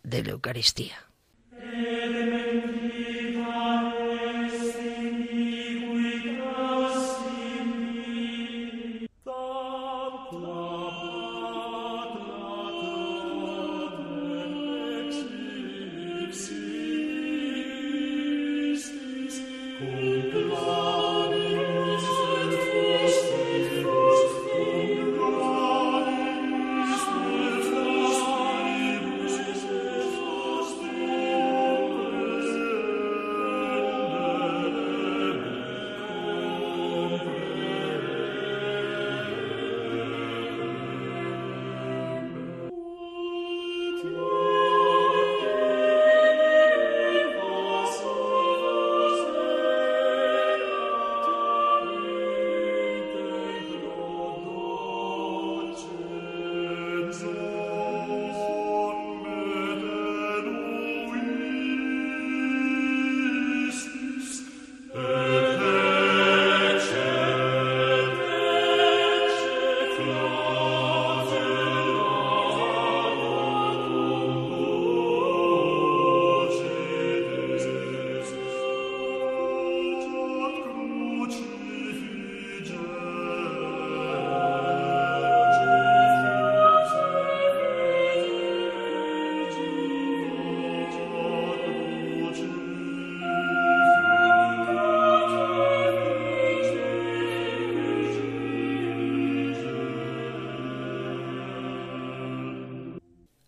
[0.05, 1.10] de la Eucaristía.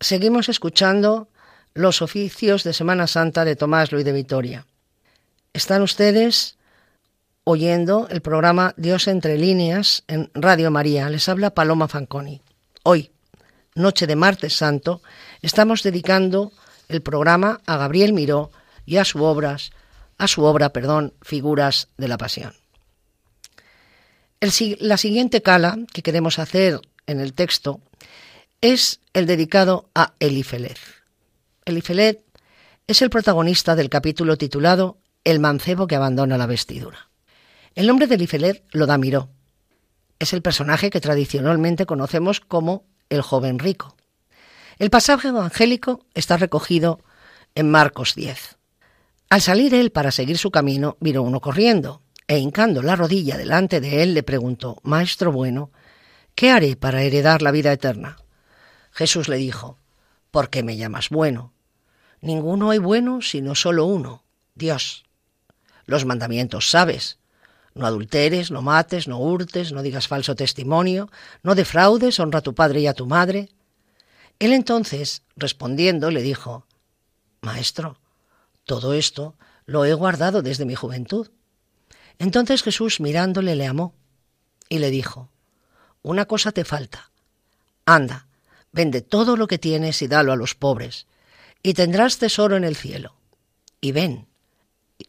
[0.03, 1.29] Seguimos escuchando
[1.73, 4.65] los oficios de Semana Santa de Tomás Luis de Vitoria.
[5.53, 6.57] Están ustedes
[7.45, 11.09] oyendo el programa Dios entre líneas en Radio María.
[11.09, 12.41] Les habla Paloma Fanconi.
[12.83, 13.11] Hoy,
[13.75, 15.01] noche de martes santo,
[15.41, 16.51] estamos dedicando
[16.89, 18.51] el programa a Gabriel Miró
[18.85, 19.71] y a su obras,
[20.17, 22.53] a su obra, perdón, Figuras de la Pasión.
[24.41, 27.79] la siguiente cala que queremos hacer en el texto
[28.63, 30.79] es el dedicado a Elifelet.
[31.65, 32.23] Elifelet
[32.87, 37.09] es el protagonista del capítulo titulado El mancebo que abandona la vestidura.
[37.75, 39.27] El nombre de Elifelet lo da Miró.
[40.17, 43.97] Es el personaje que tradicionalmente conocemos como el joven rico.
[44.79, 47.01] El pasaje evangélico está recogido
[47.55, 48.55] en Marcos 10.
[49.29, 53.81] Al salir él para seguir su camino, miró uno corriendo, e hincando la rodilla delante
[53.81, 55.71] de él le preguntó, Maestro bueno,
[56.33, 58.22] ¿qué haré para heredar la vida eterna?
[58.93, 59.77] Jesús le dijo,
[60.31, 61.51] ¿por qué me llamas bueno?
[62.21, 64.23] Ninguno hay bueno sino solo uno,
[64.55, 65.03] Dios.
[65.85, 67.17] Los mandamientos sabes.
[67.73, 71.09] No adulteres, no mates, no hurtes, no digas falso testimonio,
[71.41, 73.49] no defraudes, honra a tu padre y a tu madre.
[74.37, 76.67] Él entonces, respondiendo, le dijo,
[77.41, 77.97] Maestro,
[78.65, 81.31] todo esto lo he guardado desde mi juventud.
[82.19, 83.95] Entonces Jesús mirándole le amó
[84.69, 85.29] y le dijo,
[86.03, 87.11] Una cosa te falta.
[87.85, 88.27] Anda,
[88.73, 91.07] Vende todo lo que tienes y dalo a los pobres,
[91.61, 93.15] y tendrás tesoro en el cielo.
[93.79, 94.27] Y ven,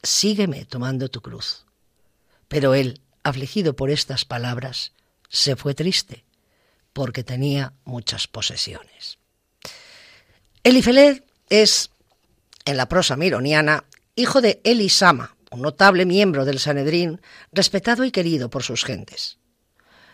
[0.03, 1.65] sígueme tomando tu cruz.
[2.47, 4.93] Pero él, afligido por estas palabras,
[5.29, 6.25] se fue triste,
[6.93, 9.19] porque tenía muchas posesiones.
[10.63, 11.91] Elifeled es,
[12.65, 17.21] en la prosa mironiana, hijo de Elisama, un notable miembro del Sanedrín,
[17.53, 19.39] respetado y querido por sus gentes.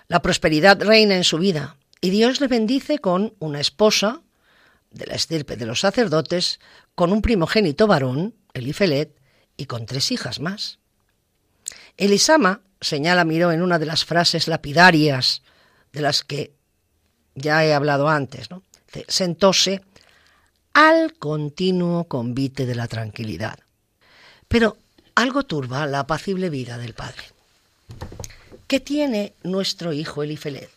[0.07, 4.23] La prosperidad reina en su vida, y Dios le bendice con una esposa
[4.91, 6.61] de la estirpe de los sacerdotes,
[6.95, 9.17] con un primogénito varón, Elifelet,
[9.57, 10.79] y con tres hijas más.
[11.97, 15.43] Elisama, señala Miró en una de las frases lapidarias
[15.93, 16.55] de las que
[17.35, 18.63] ya he hablado antes, ¿no?
[19.07, 19.83] sentóse
[20.73, 23.59] al continuo convite de la tranquilidad.
[24.49, 24.79] Pero
[25.15, 27.25] algo turba la apacible vida del padre.
[28.67, 30.71] ¿Qué tiene nuestro hijo Elifelet?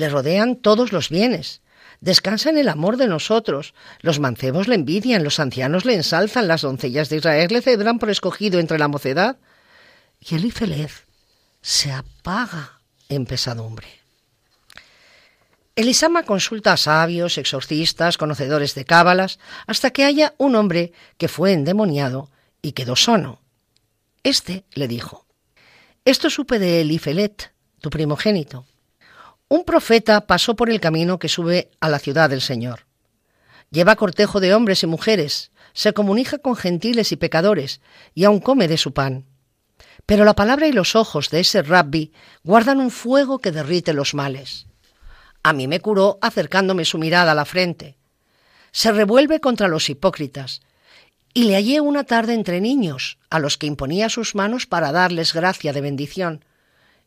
[0.00, 1.60] Le rodean todos los bienes.
[2.00, 3.74] Descansa en el amor de nosotros.
[4.00, 8.08] Los mancebos le envidian, los ancianos le ensalzan, las doncellas de Israel le cedran por
[8.08, 9.36] escogido entre la mocedad.
[10.18, 11.04] Y el Ifelez
[11.60, 12.80] se apaga
[13.10, 13.88] en pesadumbre.
[15.76, 21.52] Elisama consulta a sabios, exorcistas, conocedores de cábalas, hasta que haya un hombre que fue
[21.52, 22.30] endemoniado
[22.62, 23.42] y quedó sono.
[24.22, 25.26] Este le dijo,
[26.06, 28.64] Esto supe de Elifelet, tu primogénito.
[29.52, 32.86] Un profeta pasó por el camino que sube a la ciudad del Señor.
[33.72, 37.80] Lleva cortejo de hombres y mujeres, se comunica con gentiles y pecadores,
[38.14, 39.26] y aun come de su pan.
[40.06, 42.12] Pero la palabra y los ojos de ese rabbi
[42.44, 44.68] guardan un fuego que derrite los males.
[45.42, 47.98] A mí me curó acercándome su mirada a la frente.
[48.70, 50.60] Se revuelve contra los hipócritas,
[51.34, 55.34] y le hallé una tarde entre niños, a los que imponía sus manos para darles
[55.34, 56.44] gracia de bendición.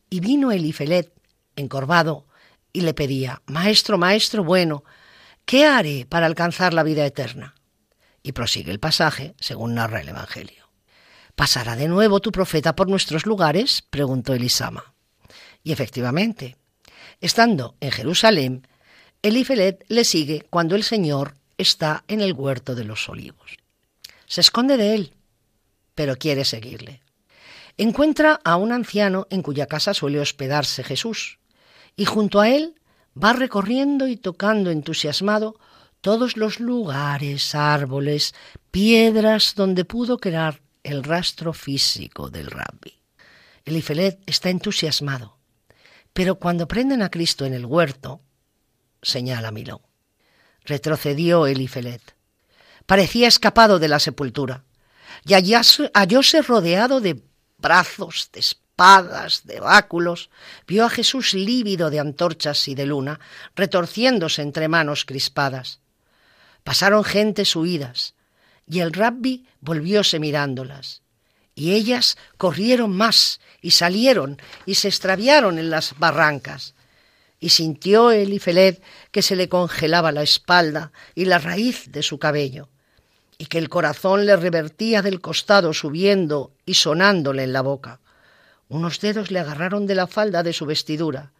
[0.09, 1.13] Y vino Elifelet,
[1.55, 2.25] encorvado,
[2.74, 4.84] y le pedía, Maestro, Maestro bueno,
[5.45, 7.53] ¿qué haré para alcanzar la vida eterna?
[8.24, 10.69] Y prosigue el pasaje, según narra el Evangelio.
[11.36, 13.84] ¿Pasará de nuevo tu profeta por nuestros lugares?
[13.89, 14.93] preguntó Elisama.
[15.63, 16.57] Y efectivamente,
[17.21, 18.67] estando en Jerusalén,
[19.21, 23.57] Elifelet le sigue cuando el Señor está en el huerto de los olivos.
[24.26, 25.13] Se esconde de él,
[25.95, 27.01] pero quiere seguirle.
[27.78, 31.39] Encuentra a un anciano en cuya casa suele hospedarse Jesús,
[31.95, 32.75] y junto a él
[33.21, 35.59] va recorriendo y tocando entusiasmado
[36.01, 38.33] todos los lugares, árboles,
[38.71, 42.99] piedras donde pudo quedar el rastro físico del rabbi.
[43.65, 45.37] Elifelet está entusiasmado,
[46.11, 48.21] pero cuando prenden a Cristo en el huerto,
[49.01, 49.81] señala Miló,
[50.65, 52.01] retrocedió Elifelet.
[52.85, 54.65] Parecía escapado de la sepultura
[55.25, 57.23] y hallóse rodeado de
[57.57, 58.41] brazos, de
[59.45, 60.30] de báculos,
[60.67, 63.19] vio a Jesús lívido de antorchas y de luna,
[63.55, 65.80] retorciéndose entre manos crispadas.
[66.63, 68.15] Pasaron gentes huidas,
[68.67, 71.01] y el rabbi volvióse mirándolas.
[71.55, 76.74] Y ellas corrieron más, y salieron, y se extraviaron en las barrancas.
[77.39, 82.69] Y sintió Elifelet que se le congelaba la espalda y la raíz de su cabello,
[83.38, 87.99] y que el corazón le revertía del costado subiendo y sonándole en la boca.
[88.70, 91.34] Unos dedos le agarraron de la falda de su vestidura.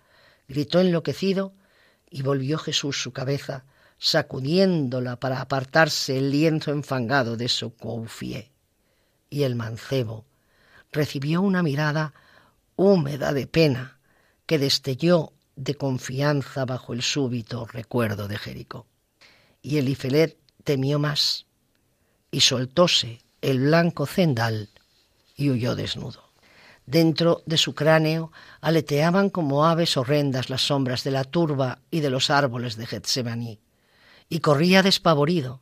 [0.48, 1.54] Gritó enloquecido
[2.10, 3.66] y volvió Jesús su cabeza
[3.98, 8.52] sacudiéndola para apartarse el lienzo enfangado de su coufié.
[9.30, 10.26] Y el mancebo
[10.92, 12.14] recibió una mirada
[12.76, 14.00] húmeda de pena
[14.46, 18.88] que destelló de confianza bajo el súbito recuerdo de Jericó.
[19.62, 21.46] Y Elifelet temió más
[22.32, 24.70] y soltóse el blanco cendal
[25.36, 26.23] y huyó desnudo.
[26.86, 28.32] Dentro de su cráneo
[28.62, 33.60] aleteaban como aves horrendas las sombras de la turba y de los árboles de Getsemaní
[34.34, 35.62] y corría despavorido,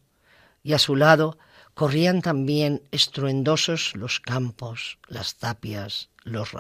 [0.64, 1.38] y a su lado
[1.74, 6.54] corrían también estruendosos los campos, las tapias, los,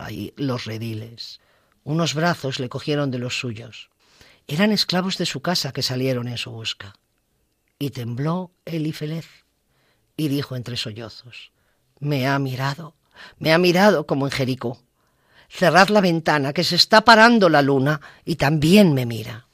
[0.66, 1.40] rediles.
[1.84, 3.90] Unos brazos le cogieron de los suyos.
[4.48, 6.96] Eran esclavos de su casa que salieron en su busca.
[7.80, 9.46] Y tembló Elifelez
[10.18, 11.54] y dijo entre sollozos,
[12.00, 12.96] me ha mirado,
[13.40, 14.82] me ha mirado como en Jericó.
[15.50, 19.48] Cerrad la ventana, que se está parando la luna, y también me mira.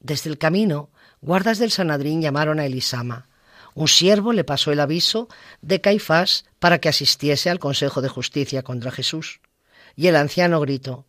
[0.00, 0.90] Desde el camino
[1.20, 3.28] guardas del Sanadrín llamaron a Elisama.
[3.74, 5.28] Un siervo le pasó el aviso
[5.62, 9.40] de Caifás para que asistiese al Consejo de Justicia contra Jesús.
[9.94, 11.06] Y el anciano gritó,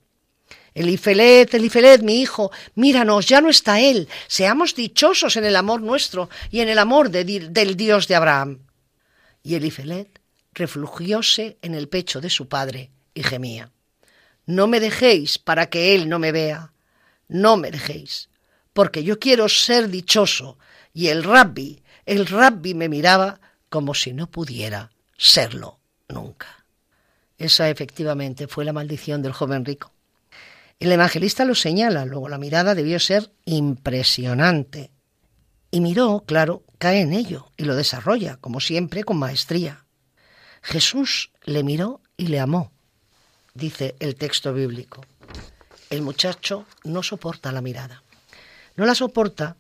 [0.75, 4.07] Elifelet, Elifelet, mi hijo, míranos, ya no está él.
[4.27, 8.59] Seamos dichosos en el amor nuestro y en el amor del Dios de Abraham.
[9.41, 10.18] Y Elifelet
[10.53, 13.71] reflugióse en el pecho de su padre y gemía.
[14.45, 16.73] No me dejéis para que él no me vea.
[17.27, 18.29] No me dejéis
[18.79, 20.57] porque yo quiero ser dichoso.
[20.93, 26.65] Y el rabbi, el rabbi me miraba como si no pudiera serlo nunca.
[27.37, 29.91] Esa efectivamente fue la maldición del joven rico.
[30.79, 34.91] El evangelista lo señala, luego la mirada debió ser impresionante.
[35.71, 39.85] Y miró, claro, cae en ello y lo desarrolla, como siempre, con maestría.
[40.69, 42.71] Jesús le miró y le amó,
[43.55, 45.03] dice el texto bíblico.
[45.89, 48.03] El muchacho no soporta la mirada.
[48.75, 49.57] No la soporta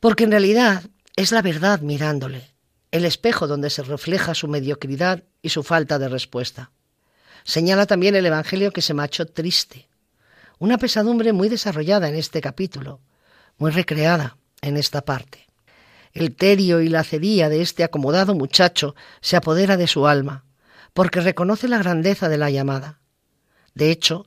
[0.00, 0.82] porque en realidad
[1.14, 2.50] es la verdad mirándole,
[2.90, 6.72] el espejo donde se refleja su mediocridad y su falta de respuesta.
[7.44, 9.88] Señala también el Evangelio que se marchó triste,
[10.58, 12.98] una pesadumbre muy desarrollada en este capítulo,
[13.58, 15.45] muy recreada en esta parte.
[16.16, 20.46] El tedio y la cedía de este acomodado muchacho se apodera de su alma,
[20.94, 23.00] porque reconoce la grandeza de la llamada.
[23.74, 24.24] De hecho,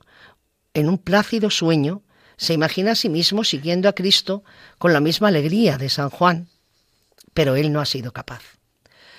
[0.72, 2.04] en un plácido sueño,
[2.36, 4.44] se imagina a sí mismo siguiendo a Cristo
[4.78, 6.46] con la misma alegría de San Juan,
[7.34, 8.42] pero él no ha sido capaz.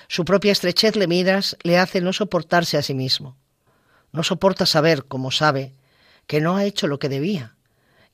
[0.07, 3.36] Su propia estrechez le miras le hace no soportarse a sí mismo.
[4.13, 5.74] No soporta saber, como sabe,
[6.26, 7.57] que no ha hecho lo que debía,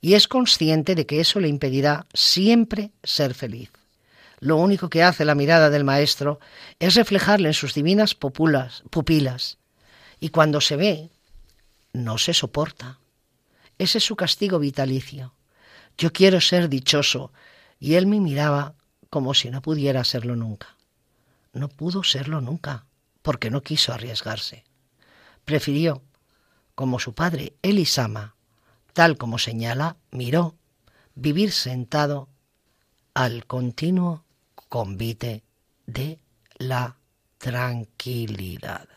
[0.01, 3.70] y es consciente de que eso le impedirá siempre ser feliz.
[4.40, 6.40] Lo único que hace la mirada del Maestro
[6.80, 9.58] es reflejarle en sus divinas pupilas,
[10.20, 11.10] y cuando se ve,
[11.94, 13.00] no se soporta.
[13.78, 15.34] Ese es su castigo vitalicio.
[15.98, 17.32] Yo quiero ser dichoso.
[17.80, 18.74] Y él me miraba
[19.10, 20.76] como si no pudiera serlo nunca.
[21.54, 22.86] No pudo serlo nunca,
[23.22, 24.64] porque no quiso arriesgarse.
[25.46, 26.02] Prefirió,
[26.76, 28.36] como su padre Elisama,
[28.94, 30.56] tal como señala, miró,
[31.16, 32.30] vivir sentado
[33.14, 34.24] al continuo
[34.70, 35.43] convite
[35.86, 36.20] de
[36.57, 36.97] la
[37.38, 38.88] tranquilidad.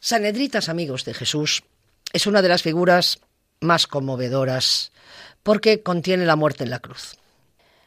[0.00, 1.62] Sanedritas, amigos de Jesús,
[2.12, 3.20] es una de las figuras
[3.60, 4.92] más conmovedoras,
[5.42, 7.16] porque contiene la muerte en la cruz.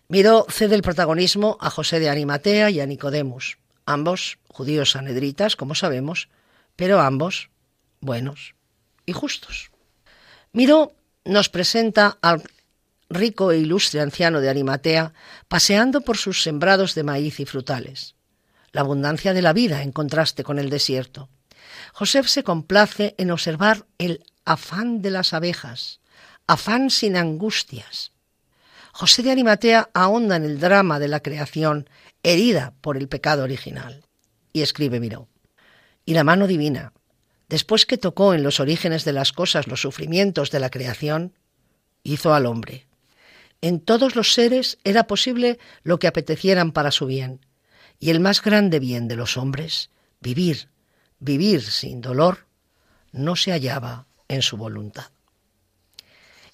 [0.08, 5.76] Miró cede el protagonismo a José de Arimatea y a Nicodemus, ambos judíos sanedritas, como
[5.76, 6.30] sabemos,
[6.76, 7.50] pero ambos
[8.02, 8.56] buenos
[9.06, 9.72] y justos.
[10.52, 10.94] Miró
[11.26, 12.42] nos presenta al
[13.10, 15.14] rico e ilustre anciano de Arimatea
[15.48, 18.16] paseando por sus sembrados de maíz y frutales,
[18.72, 21.30] la abundancia de la vida en contraste con el desierto.
[21.94, 26.00] José se complace en observar el afán de las abejas,
[26.48, 28.12] afán sin angustias.
[28.92, 31.90] José de Arimatea ahonda en el drama de la creación,
[32.24, 34.04] herida por el pecado original.
[34.52, 35.28] Y escribe Miró.
[36.06, 36.94] Y la mano divina,
[37.50, 41.34] después que tocó en los orígenes de las cosas los sufrimientos de la creación,
[42.04, 42.89] hizo al hombre.
[43.62, 47.46] En todos los seres era posible lo que apetecieran para su bien,
[48.00, 49.90] y el más grande bien de los hombres,
[50.22, 50.70] vivir,
[51.20, 52.46] vivir sin dolor,
[53.12, 55.12] no se hallaba en su voluntad.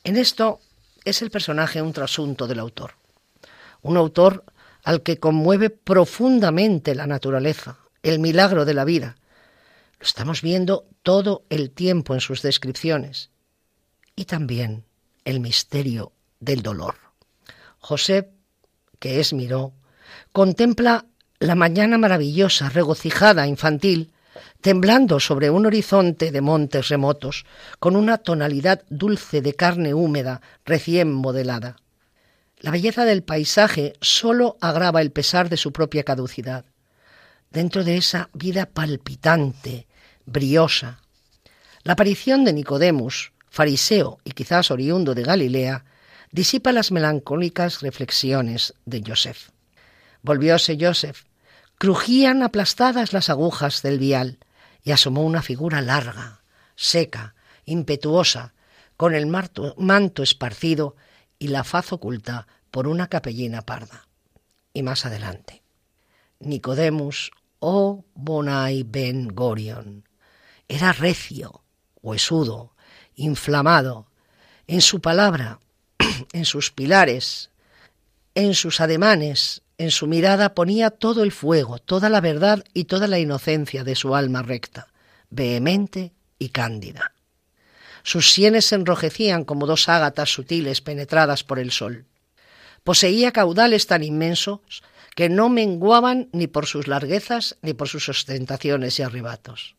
[0.03, 0.59] En esto
[1.03, 2.95] es el personaje un trasunto del autor.
[3.81, 4.43] Un autor
[4.83, 9.15] al que conmueve profundamente la naturaleza, el milagro de la vida.
[9.99, 13.29] Lo estamos viendo todo el tiempo en sus descripciones.
[14.15, 14.85] Y también
[15.25, 16.11] el misterio
[16.45, 16.95] del dolor.
[17.79, 18.31] José,
[18.99, 19.73] que es Miró,
[20.31, 21.05] contempla
[21.39, 24.13] la mañana maravillosa, regocijada, infantil,
[24.61, 27.45] temblando sobre un horizonte de montes remotos,
[27.79, 31.77] con una tonalidad dulce de carne húmeda recién modelada.
[32.59, 36.65] La belleza del paisaje sólo agrava el pesar de su propia caducidad.
[37.51, 39.87] Dentro de esa vida palpitante,
[40.25, 40.99] briosa,
[41.83, 45.85] la aparición de Nicodemus, fariseo y quizás oriundo de Galilea,
[46.36, 49.51] disipa las melancólicas reflexiones de Joseph.
[50.21, 51.23] Volvióse Joseph,
[51.77, 54.39] crujían aplastadas las agujas del vial,
[54.83, 56.43] y asomó una figura larga,
[56.75, 58.53] seca, impetuosa,
[58.97, 60.97] con el manto esparcido
[61.39, 64.09] y la faz oculta por una capellina parda.
[64.73, 65.63] Y más adelante,
[66.39, 70.03] Nicodemus o Bonai ben Gorion
[70.67, 71.63] era recio,
[72.01, 72.75] huesudo,
[73.15, 74.11] inflamado,
[74.67, 75.59] en su palabra,
[76.34, 77.49] en sus pilares,
[78.34, 83.07] en sus ademanes, en su mirada ponía todo el fuego, toda la verdad y toda
[83.07, 84.88] la inocencia de su alma recta,
[85.30, 87.13] vehemente y cándida.
[88.03, 92.05] Sus sienes se enrojecían como dos ágatas sutiles penetradas por el sol.
[92.84, 94.84] Poseía caudales tan inmensos
[95.16, 99.76] que no menguaban ni por sus larguezas ni por sus ostentaciones y arrebatos.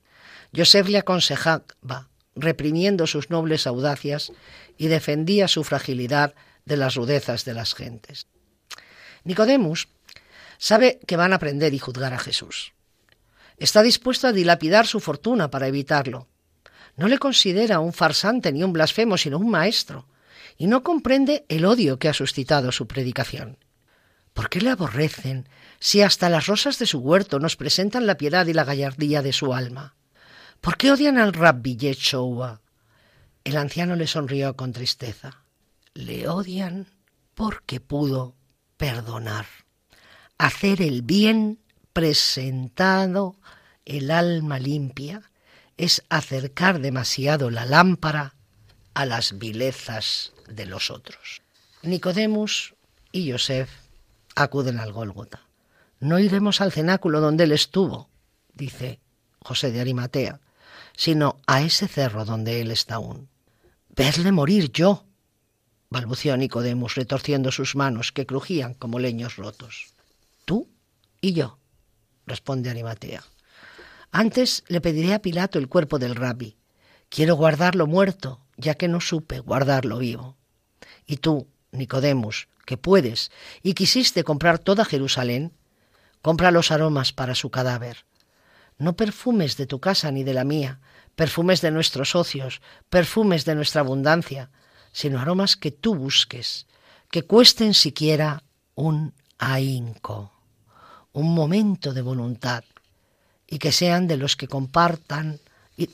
[0.55, 4.33] Joseph le aconsejaba, reprimiendo sus nobles audacias,
[4.77, 8.27] y defendía su fragilidad de las rudezas de las gentes.
[9.25, 9.89] Nicodemus
[10.59, 12.73] sabe que van a aprender y juzgar a Jesús.
[13.59, 16.29] Está dispuesto a dilapidar su fortuna para evitarlo.
[16.97, 20.07] No le considera un farsante ni un blasfemo, sino un maestro,
[20.59, 23.59] y no comprende el odio que ha suscitado su predicación.
[24.33, 25.49] ¿Por qué le aborrecen
[25.79, 29.33] si hasta las rosas de su huerto nos presentan la piedad y la gallardía de
[29.33, 29.95] su alma?
[30.61, 32.61] ¿Por qué odian al rabbi Yeshua?
[33.47, 35.45] El anciano le sonrió con tristeza.
[35.95, 36.89] Le odian
[37.37, 38.35] porque pudo
[38.77, 39.47] perdonar,
[40.37, 41.61] hacer el bien
[41.93, 43.37] presentado
[43.85, 45.23] el alma limpia
[45.77, 48.35] es acercar demasiado la lámpara
[48.95, 51.41] a las vilezas de los otros.
[51.83, 52.75] Nicodemus
[53.13, 53.71] y Joseph
[54.35, 55.47] acuden al Gólgota.
[56.01, 58.11] No iremos al cenáculo donde él estuvo,
[58.55, 58.99] dice
[59.39, 60.41] José de Arimatea,
[60.97, 63.29] sino a ese cerro donde él está aún.
[63.97, 65.07] Verle morir yo,
[65.89, 69.95] balbuceó Nicodemus, retorciendo sus manos que crujían como leños rotos.
[70.45, 70.69] Tú
[71.23, 71.59] y yo,
[72.27, 73.25] responde Arimatea.
[74.13, 76.59] Antes le pediré a Pilato el cuerpo del rabbi.
[77.09, 80.37] Quiero guardarlo muerto, ya que no supe guardarlo vivo.
[81.07, 83.31] Y tú, Nicodemus, que puedes
[83.63, 85.55] y quisiste comprar toda Jerusalén,
[86.21, 88.05] compra los aromas para su cadáver.
[88.77, 90.81] No perfumes de tu casa ni de la mía,
[91.17, 94.51] perfumes de nuestros socios, perfumes de nuestra abundancia,
[94.93, 96.67] sino aromas que tú busques,
[97.11, 98.43] que cuesten siquiera
[98.75, 100.33] un ahínco,
[101.13, 102.65] un momento de voluntad,
[103.47, 105.41] y que sean de los que compartan,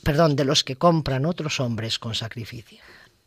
[0.02, 2.80] perdón, de los que compran otros hombres con sacrificio.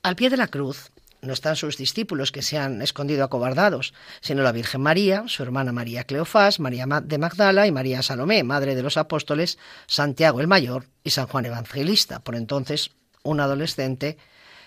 [0.03, 0.91] Al pie de la cruz
[1.26, 5.71] no están sus discípulos que se han escondido acobardados, sino la Virgen María, su hermana
[5.71, 9.57] María Cleofás, María de Magdala y María Salomé, madre de los apóstoles,
[9.88, 12.91] Santiago el Mayor y San Juan Evangelista, por entonces
[13.23, 14.17] un adolescente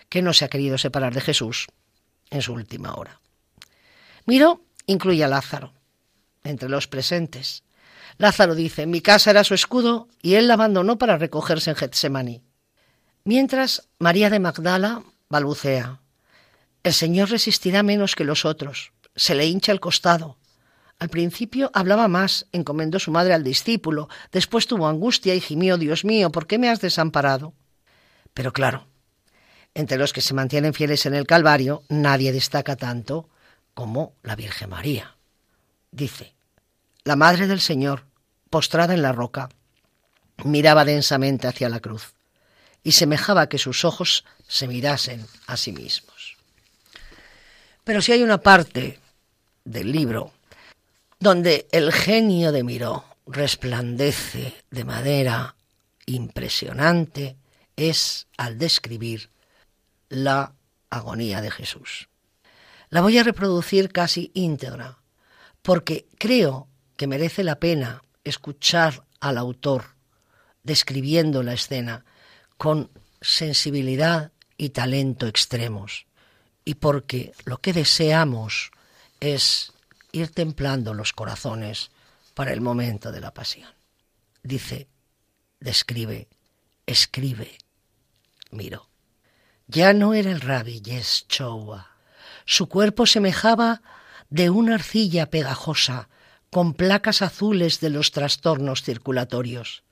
[0.08, 1.68] que no se ha querido separar de Jesús
[2.30, 3.20] en su última hora.
[4.26, 5.72] Miro incluye a Lázaro
[6.44, 7.62] entre los presentes.
[8.16, 12.42] Lázaro dice, mi casa era su escudo y él la abandonó para recogerse en Getsemaní.
[13.24, 16.00] Mientras María de Magdala balbucea,
[16.88, 20.38] el Señor resistirá menos que los otros, se le hincha el costado.
[20.98, 26.04] Al principio hablaba más, encomendó su madre al discípulo, después tuvo angustia y gimió, Dios
[26.04, 27.54] mío, ¿por qué me has desamparado?
[28.34, 28.88] Pero claro,
[29.74, 33.28] entre los que se mantienen fieles en el Calvario, nadie destaca tanto
[33.74, 35.16] como la Virgen María.
[35.92, 36.34] Dice,
[37.04, 38.06] la Madre del Señor,
[38.50, 39.50] postrada en la roca,
[40.44, 42.14] miraba densamente hacia la cruz
[42.82, 46.17] y semejaba que sus ojos se mirasen a sí mismos.
[47.88, 49.00] Pero si hay una parte
[49.64, 50.34] del libro
[51.18, 55.56] donde el genio de Miró resplandece de manera
[56.04, 57.38] impresionante,
[57.76, 59.30] es al describir
[60.10, 60.52] la
[60.90, 62.10] agonía de Jesús.
[62.90, 64.98] La voy a reproducir casi íntegra,
[65.62, 66.68] porque creo
[66.98, 69.94] que merece la pena escuchar al autor
[70.62, 72.04] describiendo la escena
[72.58, 72.90] con
[73.22, 76.04] sensibilidad y talento extremos,
[76.68, 78.72] y porque lo que deseamos
[79.20, 79.72] es
[80.12, 81.90] ir templando los corazones
[82.34, 83.70] para el momento de la pasión.
[84.42, 84.86] Dice,
[85.60, 86.28] describe,
[86.84, 87.56] escribe,
[88.50, 88.86] miro.
[89.66, 91.88] Ya no era el rabbi Yeshua.
[92.44, 93.80] Su cuerpo semejaba
[94.28, 96.10] de una arcilla pegajosa,
[96.50, 99.84] con placas azules de los trastornos circulatorios,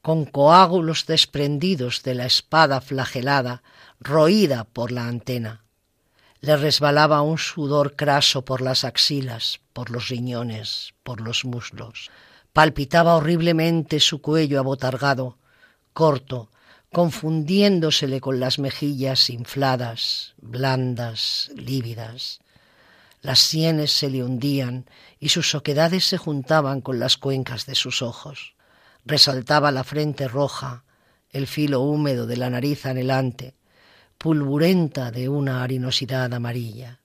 [0.00, 3.64] con coágulos desprendidos de la espada flagelada,
[3.98, 5.64] roída por la antena.
[6.40, 12.10] Le resbalaba un sudor craso por las axilas, por los riñones, por los muslos.
[12.52, 15.36] Palpitaba horriblemente su cuello abotargado,
[15.92, 16.50] corto,
[16.92, 22.40] confundiéndosele con las mejillas infladas, blandas, lívidas.
[23.22, 24.86] Las sienes se le hundían
[25.18, 28.54] y sus oquedades se juntaban con las cuencas de sus ojos.
[29.04, 30.84] Resaltaba la frente roja,
[31.30, 33.54] el filo húmedo de la nariz anhelante,
[34.20, 37.00] pulburenta de una harinosidad amarilla,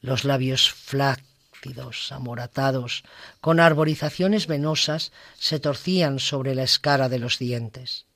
[0.00, 3.04] los labios flácidos, amoratados,
[3.40, 8.06] con arborizaciones venosas, se torcían sobre la escara de los dientes,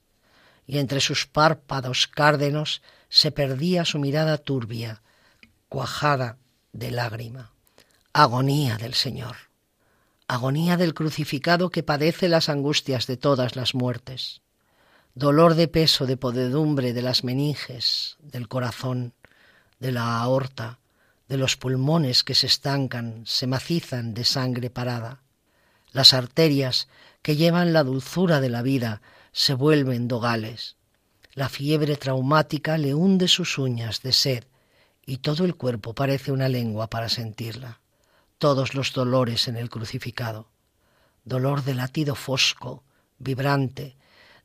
[0.66, 5.00] y entre sus párpados cárdenos se perdía su mirada turbia,
[5.68, 6.36] cuajada
[6.72, 7.52] de lágrima.
[8.12, 9.36] Agonía del Señor,
[10.26, 14.42] agonía del crucificado que padece las angustias de todas las muertes
[15.14, 19.12] dolor de peso, de podedumbre de las meninges, del corazón,
[19.78, 20.78] de la aorta,
[21.28, 25.22] de los pulmones que se estancan, se macizan de sangre parada.
[25.92, 26.88] Las arterias
[27.22, 29.02] que llevan la dulzura de la vida
[29.32, 30.76] se vuelven dogales.
[31.34, 34.44] La fiebre traumática le hunde sus uñas de sed
[35.06, 37.80] y todo el cuerpo parece una lengua para sentirla.
[38.38, 40.48] Todos los dolores en el crucificado.
[41.24, 42.82] Dolor de latido fosco,
[43.18, 43.96] vibrante,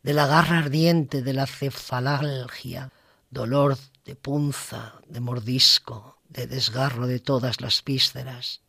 [0.05, 2.91] de la garra ardiente de la cefalalgia,
[3.31, 3.75] dolor
[4.05, 8.61] de punza, de mordisco, de desgarro de todas las vísceras,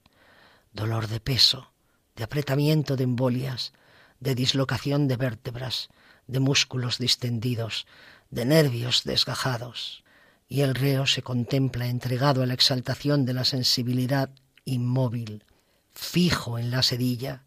[0.72, 1.72] dolor de peso,
[2.16, 3.74] de apretamiento de embolias,
[4.18, 5.90] de dislocación de vértebras,
[6.26, 7.86] de músculos distendidos,
[8.30, 10.04] de nervios desgajados,
[10.48, 14.30] y el reo se contempla entregado a la exaltación de la sensibilidad
[14.64, 15.44] inmóvil,
[15.92, 17.42] fijo en la sedilla,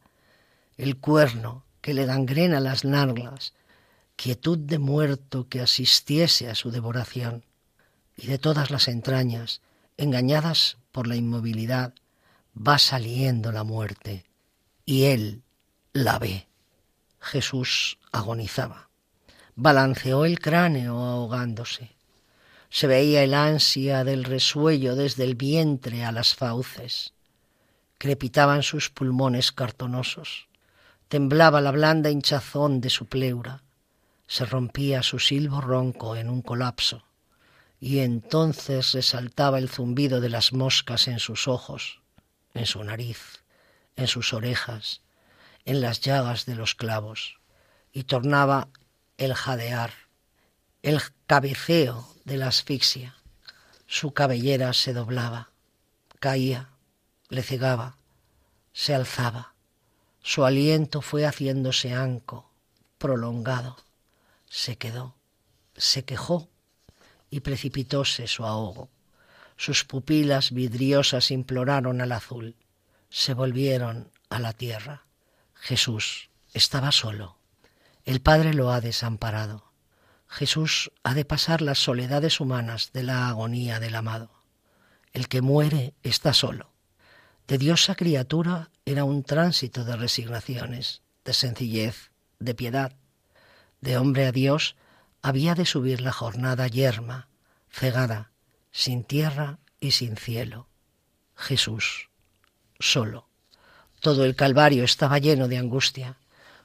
[0.78, 3.54] el cuerno que le gangrena las nargas,
[4.22, 7.46] quietud de muerto que asistiese a su devoración,
[8.18, 9.62] y de todas las entrañas,
[9.96, 11.94] engañadas por la inmovilidad,
[12.54, 14.26] va saliendo la muerte,
[14.86, 15.44] y él
[15.94, 16.50] la ve.
[17.22, 18.90] Jesús agonizaba.
[19.56, 21.96] Balanceó el cráneo ahogándose.
[22.70, 27.14] Se veía el ansia del resuello desde el vientre a las fauces.
[27.98, 30.50] Crepitaban sus pulmones cartonosos.
[31.08, 33.64] Temblaba la blanda hinchazón de su pleura
[34.30, 37.04] se rompía su silbo ronco en un colapso,
[37.80, 42.00] y entonces resaltaba el zumbido de las moscas en sus ojos,
[42.54, 43.44] en su nariz,
[43.96, 45.02] en sus orejas,
[45.66, 47.40] en las llagas de los clavos,
[47.92, 48.68] y tornaba
[49.18, 49.94] el jadear,
[50.84, 53.16] el cabeceo de la asfixia.
[53.88, 55.50] Su cabellera se doblaba,
[56.20, 56.70] caía,
[57.30, 57.98] le cegaba,
[58.74, 59.56] se alzaba.
[60.22, 62.52] Su aliento fue haciéndose anco,
[63.00, 63.89] prolongado
[64.50, 65.16] se quedó,
[65.76, 66.50] se quejó
[67.30, 68.90] y precipitóse su ahogo.
[69.56, 72.56] Sus pupilas vidriosas imploraron al azul,
[73.10, 75.06] se volvieron a la tierra.
[75.54, 77.38] Jesús estaba solo.
[78.06, 79.72] El Padre lo ha desamparado.
[80.28, 84.32] Jesús ha de pasar las soledades humanas de la agonía del amado.
[85.12, 86.72] El que muere está solo.
[87.48, 92.94] De diosa criatura era un tránsito de resignaciones, de sencillez, de piedad,
[93.82, 94.76] de hombre a Dios,
[95.22, 97.28] había de subir la jornada yerma,
[97.70, 98.32] cegada,
[98.72, 100.68] sin tierra y sin cielo.
[101.36, 102.10] Jesús,
[102.80, 103.28] solo.
[104.00, 106.18] Todo el Calvario estaba lleno de angustia.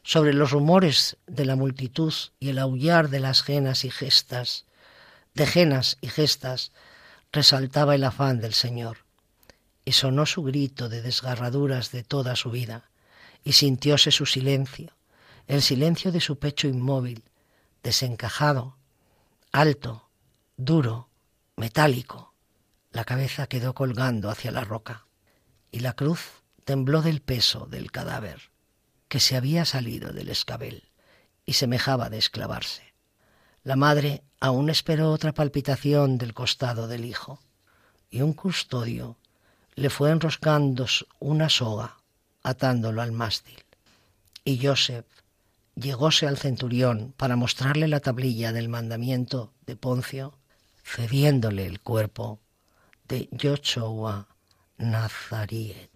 [0.03, 4.67] Sobre los rumores de la multitud y el aullar de las genas y gestas,
[5.33, 6.73] de genas y gestas,
[7.33, 8.99] resaltaba el afán del Señor.
[9.85, 12.91] Y sonó su grito de desgarraduras de toda su vida,
[13.45, 14.93] y sintióse su silencio,
[15.47, 17.25] el silencio de su pecho inmóvil,
[17.83, 18.79] desencajado,
[19.53, 20.09] alto,
[20.57, 21.11] duro,
[21.57, 22.35] metálico.
[22.91, 25.07] La cabeza quedó colgando hacia la roca
[25.71, 28.51] y la cruz tembló del peso del cadáver
[29.09, 30.91] que se había salido del escabel
[31.45, 32.95] y semejaba desclavarse.
[33.63, 37.41] La madre aún esperó otra palpitación del costado del hijo
[38.11, 39.19] y un custodio
[39.75, 40.87] le fue enroscando
[41.19, 41.97] una soga
[42.43, 43.63] atándolo al mástil.
[44.45, 45.07] Y Joseph
[45.75, 50.39] llegóse al centurión para mostrarle la tablilla del mandamiento de Poncio,
[50.85, 52.41] cediéndole el cuerpo
[53.09, 54.29] de Yoshua
[54.79, 55.94] Nazariet.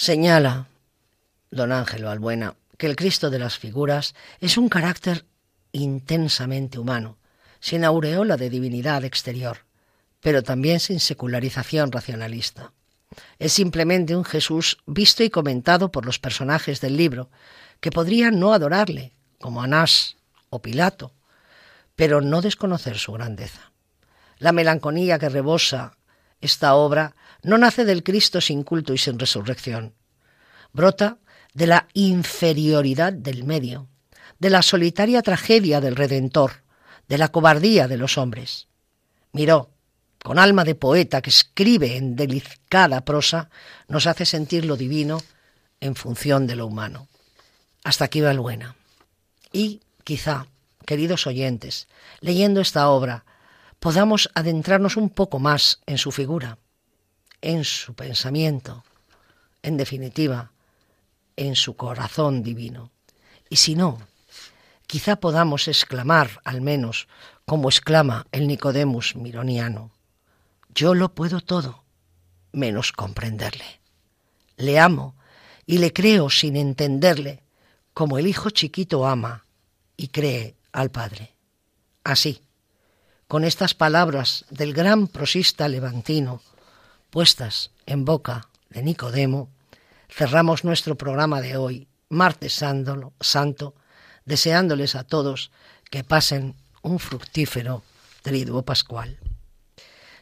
[0.00, 0.66] Señala
[1.50, 5.26] don Ángelo Albuena que el Cristo de las figuras es un carácter
[5.72, 7.18] intensamente humano,
[7.60, 9.66] sin aureola de divinidad exterior,
[10.20, 12.72] pero también sin secularización racionalista.
[13.38, 17.28] Es simplemente un Jesús visto y comentado por los personajes del libro,
[17.80, 20.16] que podrían no adorarle, como Anás
[20.48, 21.12] o Pilato,
[21.94, 23.70] pero no desconocer su grandeza.
[24.38, 25.98] La melancolía que rebosa
[26.40, 29.94] esta obra no nace del Cristo sin culto y sin resurrección.
[30.72, 31.18] Brota
[31.54, 33.88] de la inferioridad del medio,
[34.38, 36.62] de la solitaria tragedia del Redentor,
[37.08, 38.68] de la cobardía de los hombres.
[39.32, 39.70] Miró,
[40.22, 43.50] con alma de poeta que escribe en delicada prosa,
[43.88, 45.20] nos hace sentir lo divino
[45.80, 47.08] en función de lo humano.
[47.84, 48.76] Hasta aquí va el buena.
[49.52, 50.46] Y quizá,
[50.86, 51.88] queridos oyentes,
[52.20, 53.24] leyendo esta obra,
[53.80, 56.58] podamos adentrarnos un poco más en su figura,
[57.40, 58.84] en su pensamiento,
[59.62, 60.52] en definitiva,
[61.36, 62.90] en su corazón divino.
[63.48, 63.98] Y si no,
[64.86, 67.08] quizá podamos exclamar, al menos,
[67.46, 69.90] como exclama el Nicodemus mironiano,
[70.74, 71.82] yo lo puedo todo,
[72.52, 73.80] menos comprenderle.
[74.56, 75.16] Le amo
[75.64, 77.42] y le creo sin entenderle,
[77.94, 79.46] como el hijo chiquito ama
[79.96, 81.34] y cree al Padre.
[82.04, 82.42] Así,
[83.30, 86.42] con estas palabras del gran prosista levantino,
[87.10, 89.48] puestas en boca de Nicodemo,
[90.08, 93.74] cerramos nuestro programa de hoy, martes santo,
[94.24, 95.52] deseándoles a todos
[95.92, 97.84] que pasen un fructífero
[98.22, 99.20] triduo pascual.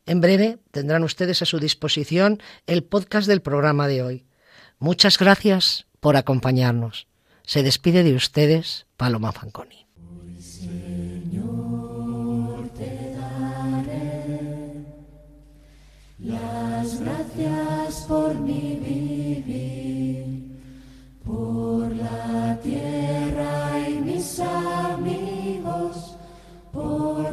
[0.06, 4.26] En breve tendrán ustedes a su disposición el podcast del programa de hoy.
[4.80, 7.08] Muchas gracias por acompañarnos.
[7.44, 9.84] Se despide de ustedes Paloma Fanconi.
[17.36, 20.58] Gracias por mi vivir,
[21.26, 25.33] por la tierra y mis amigos,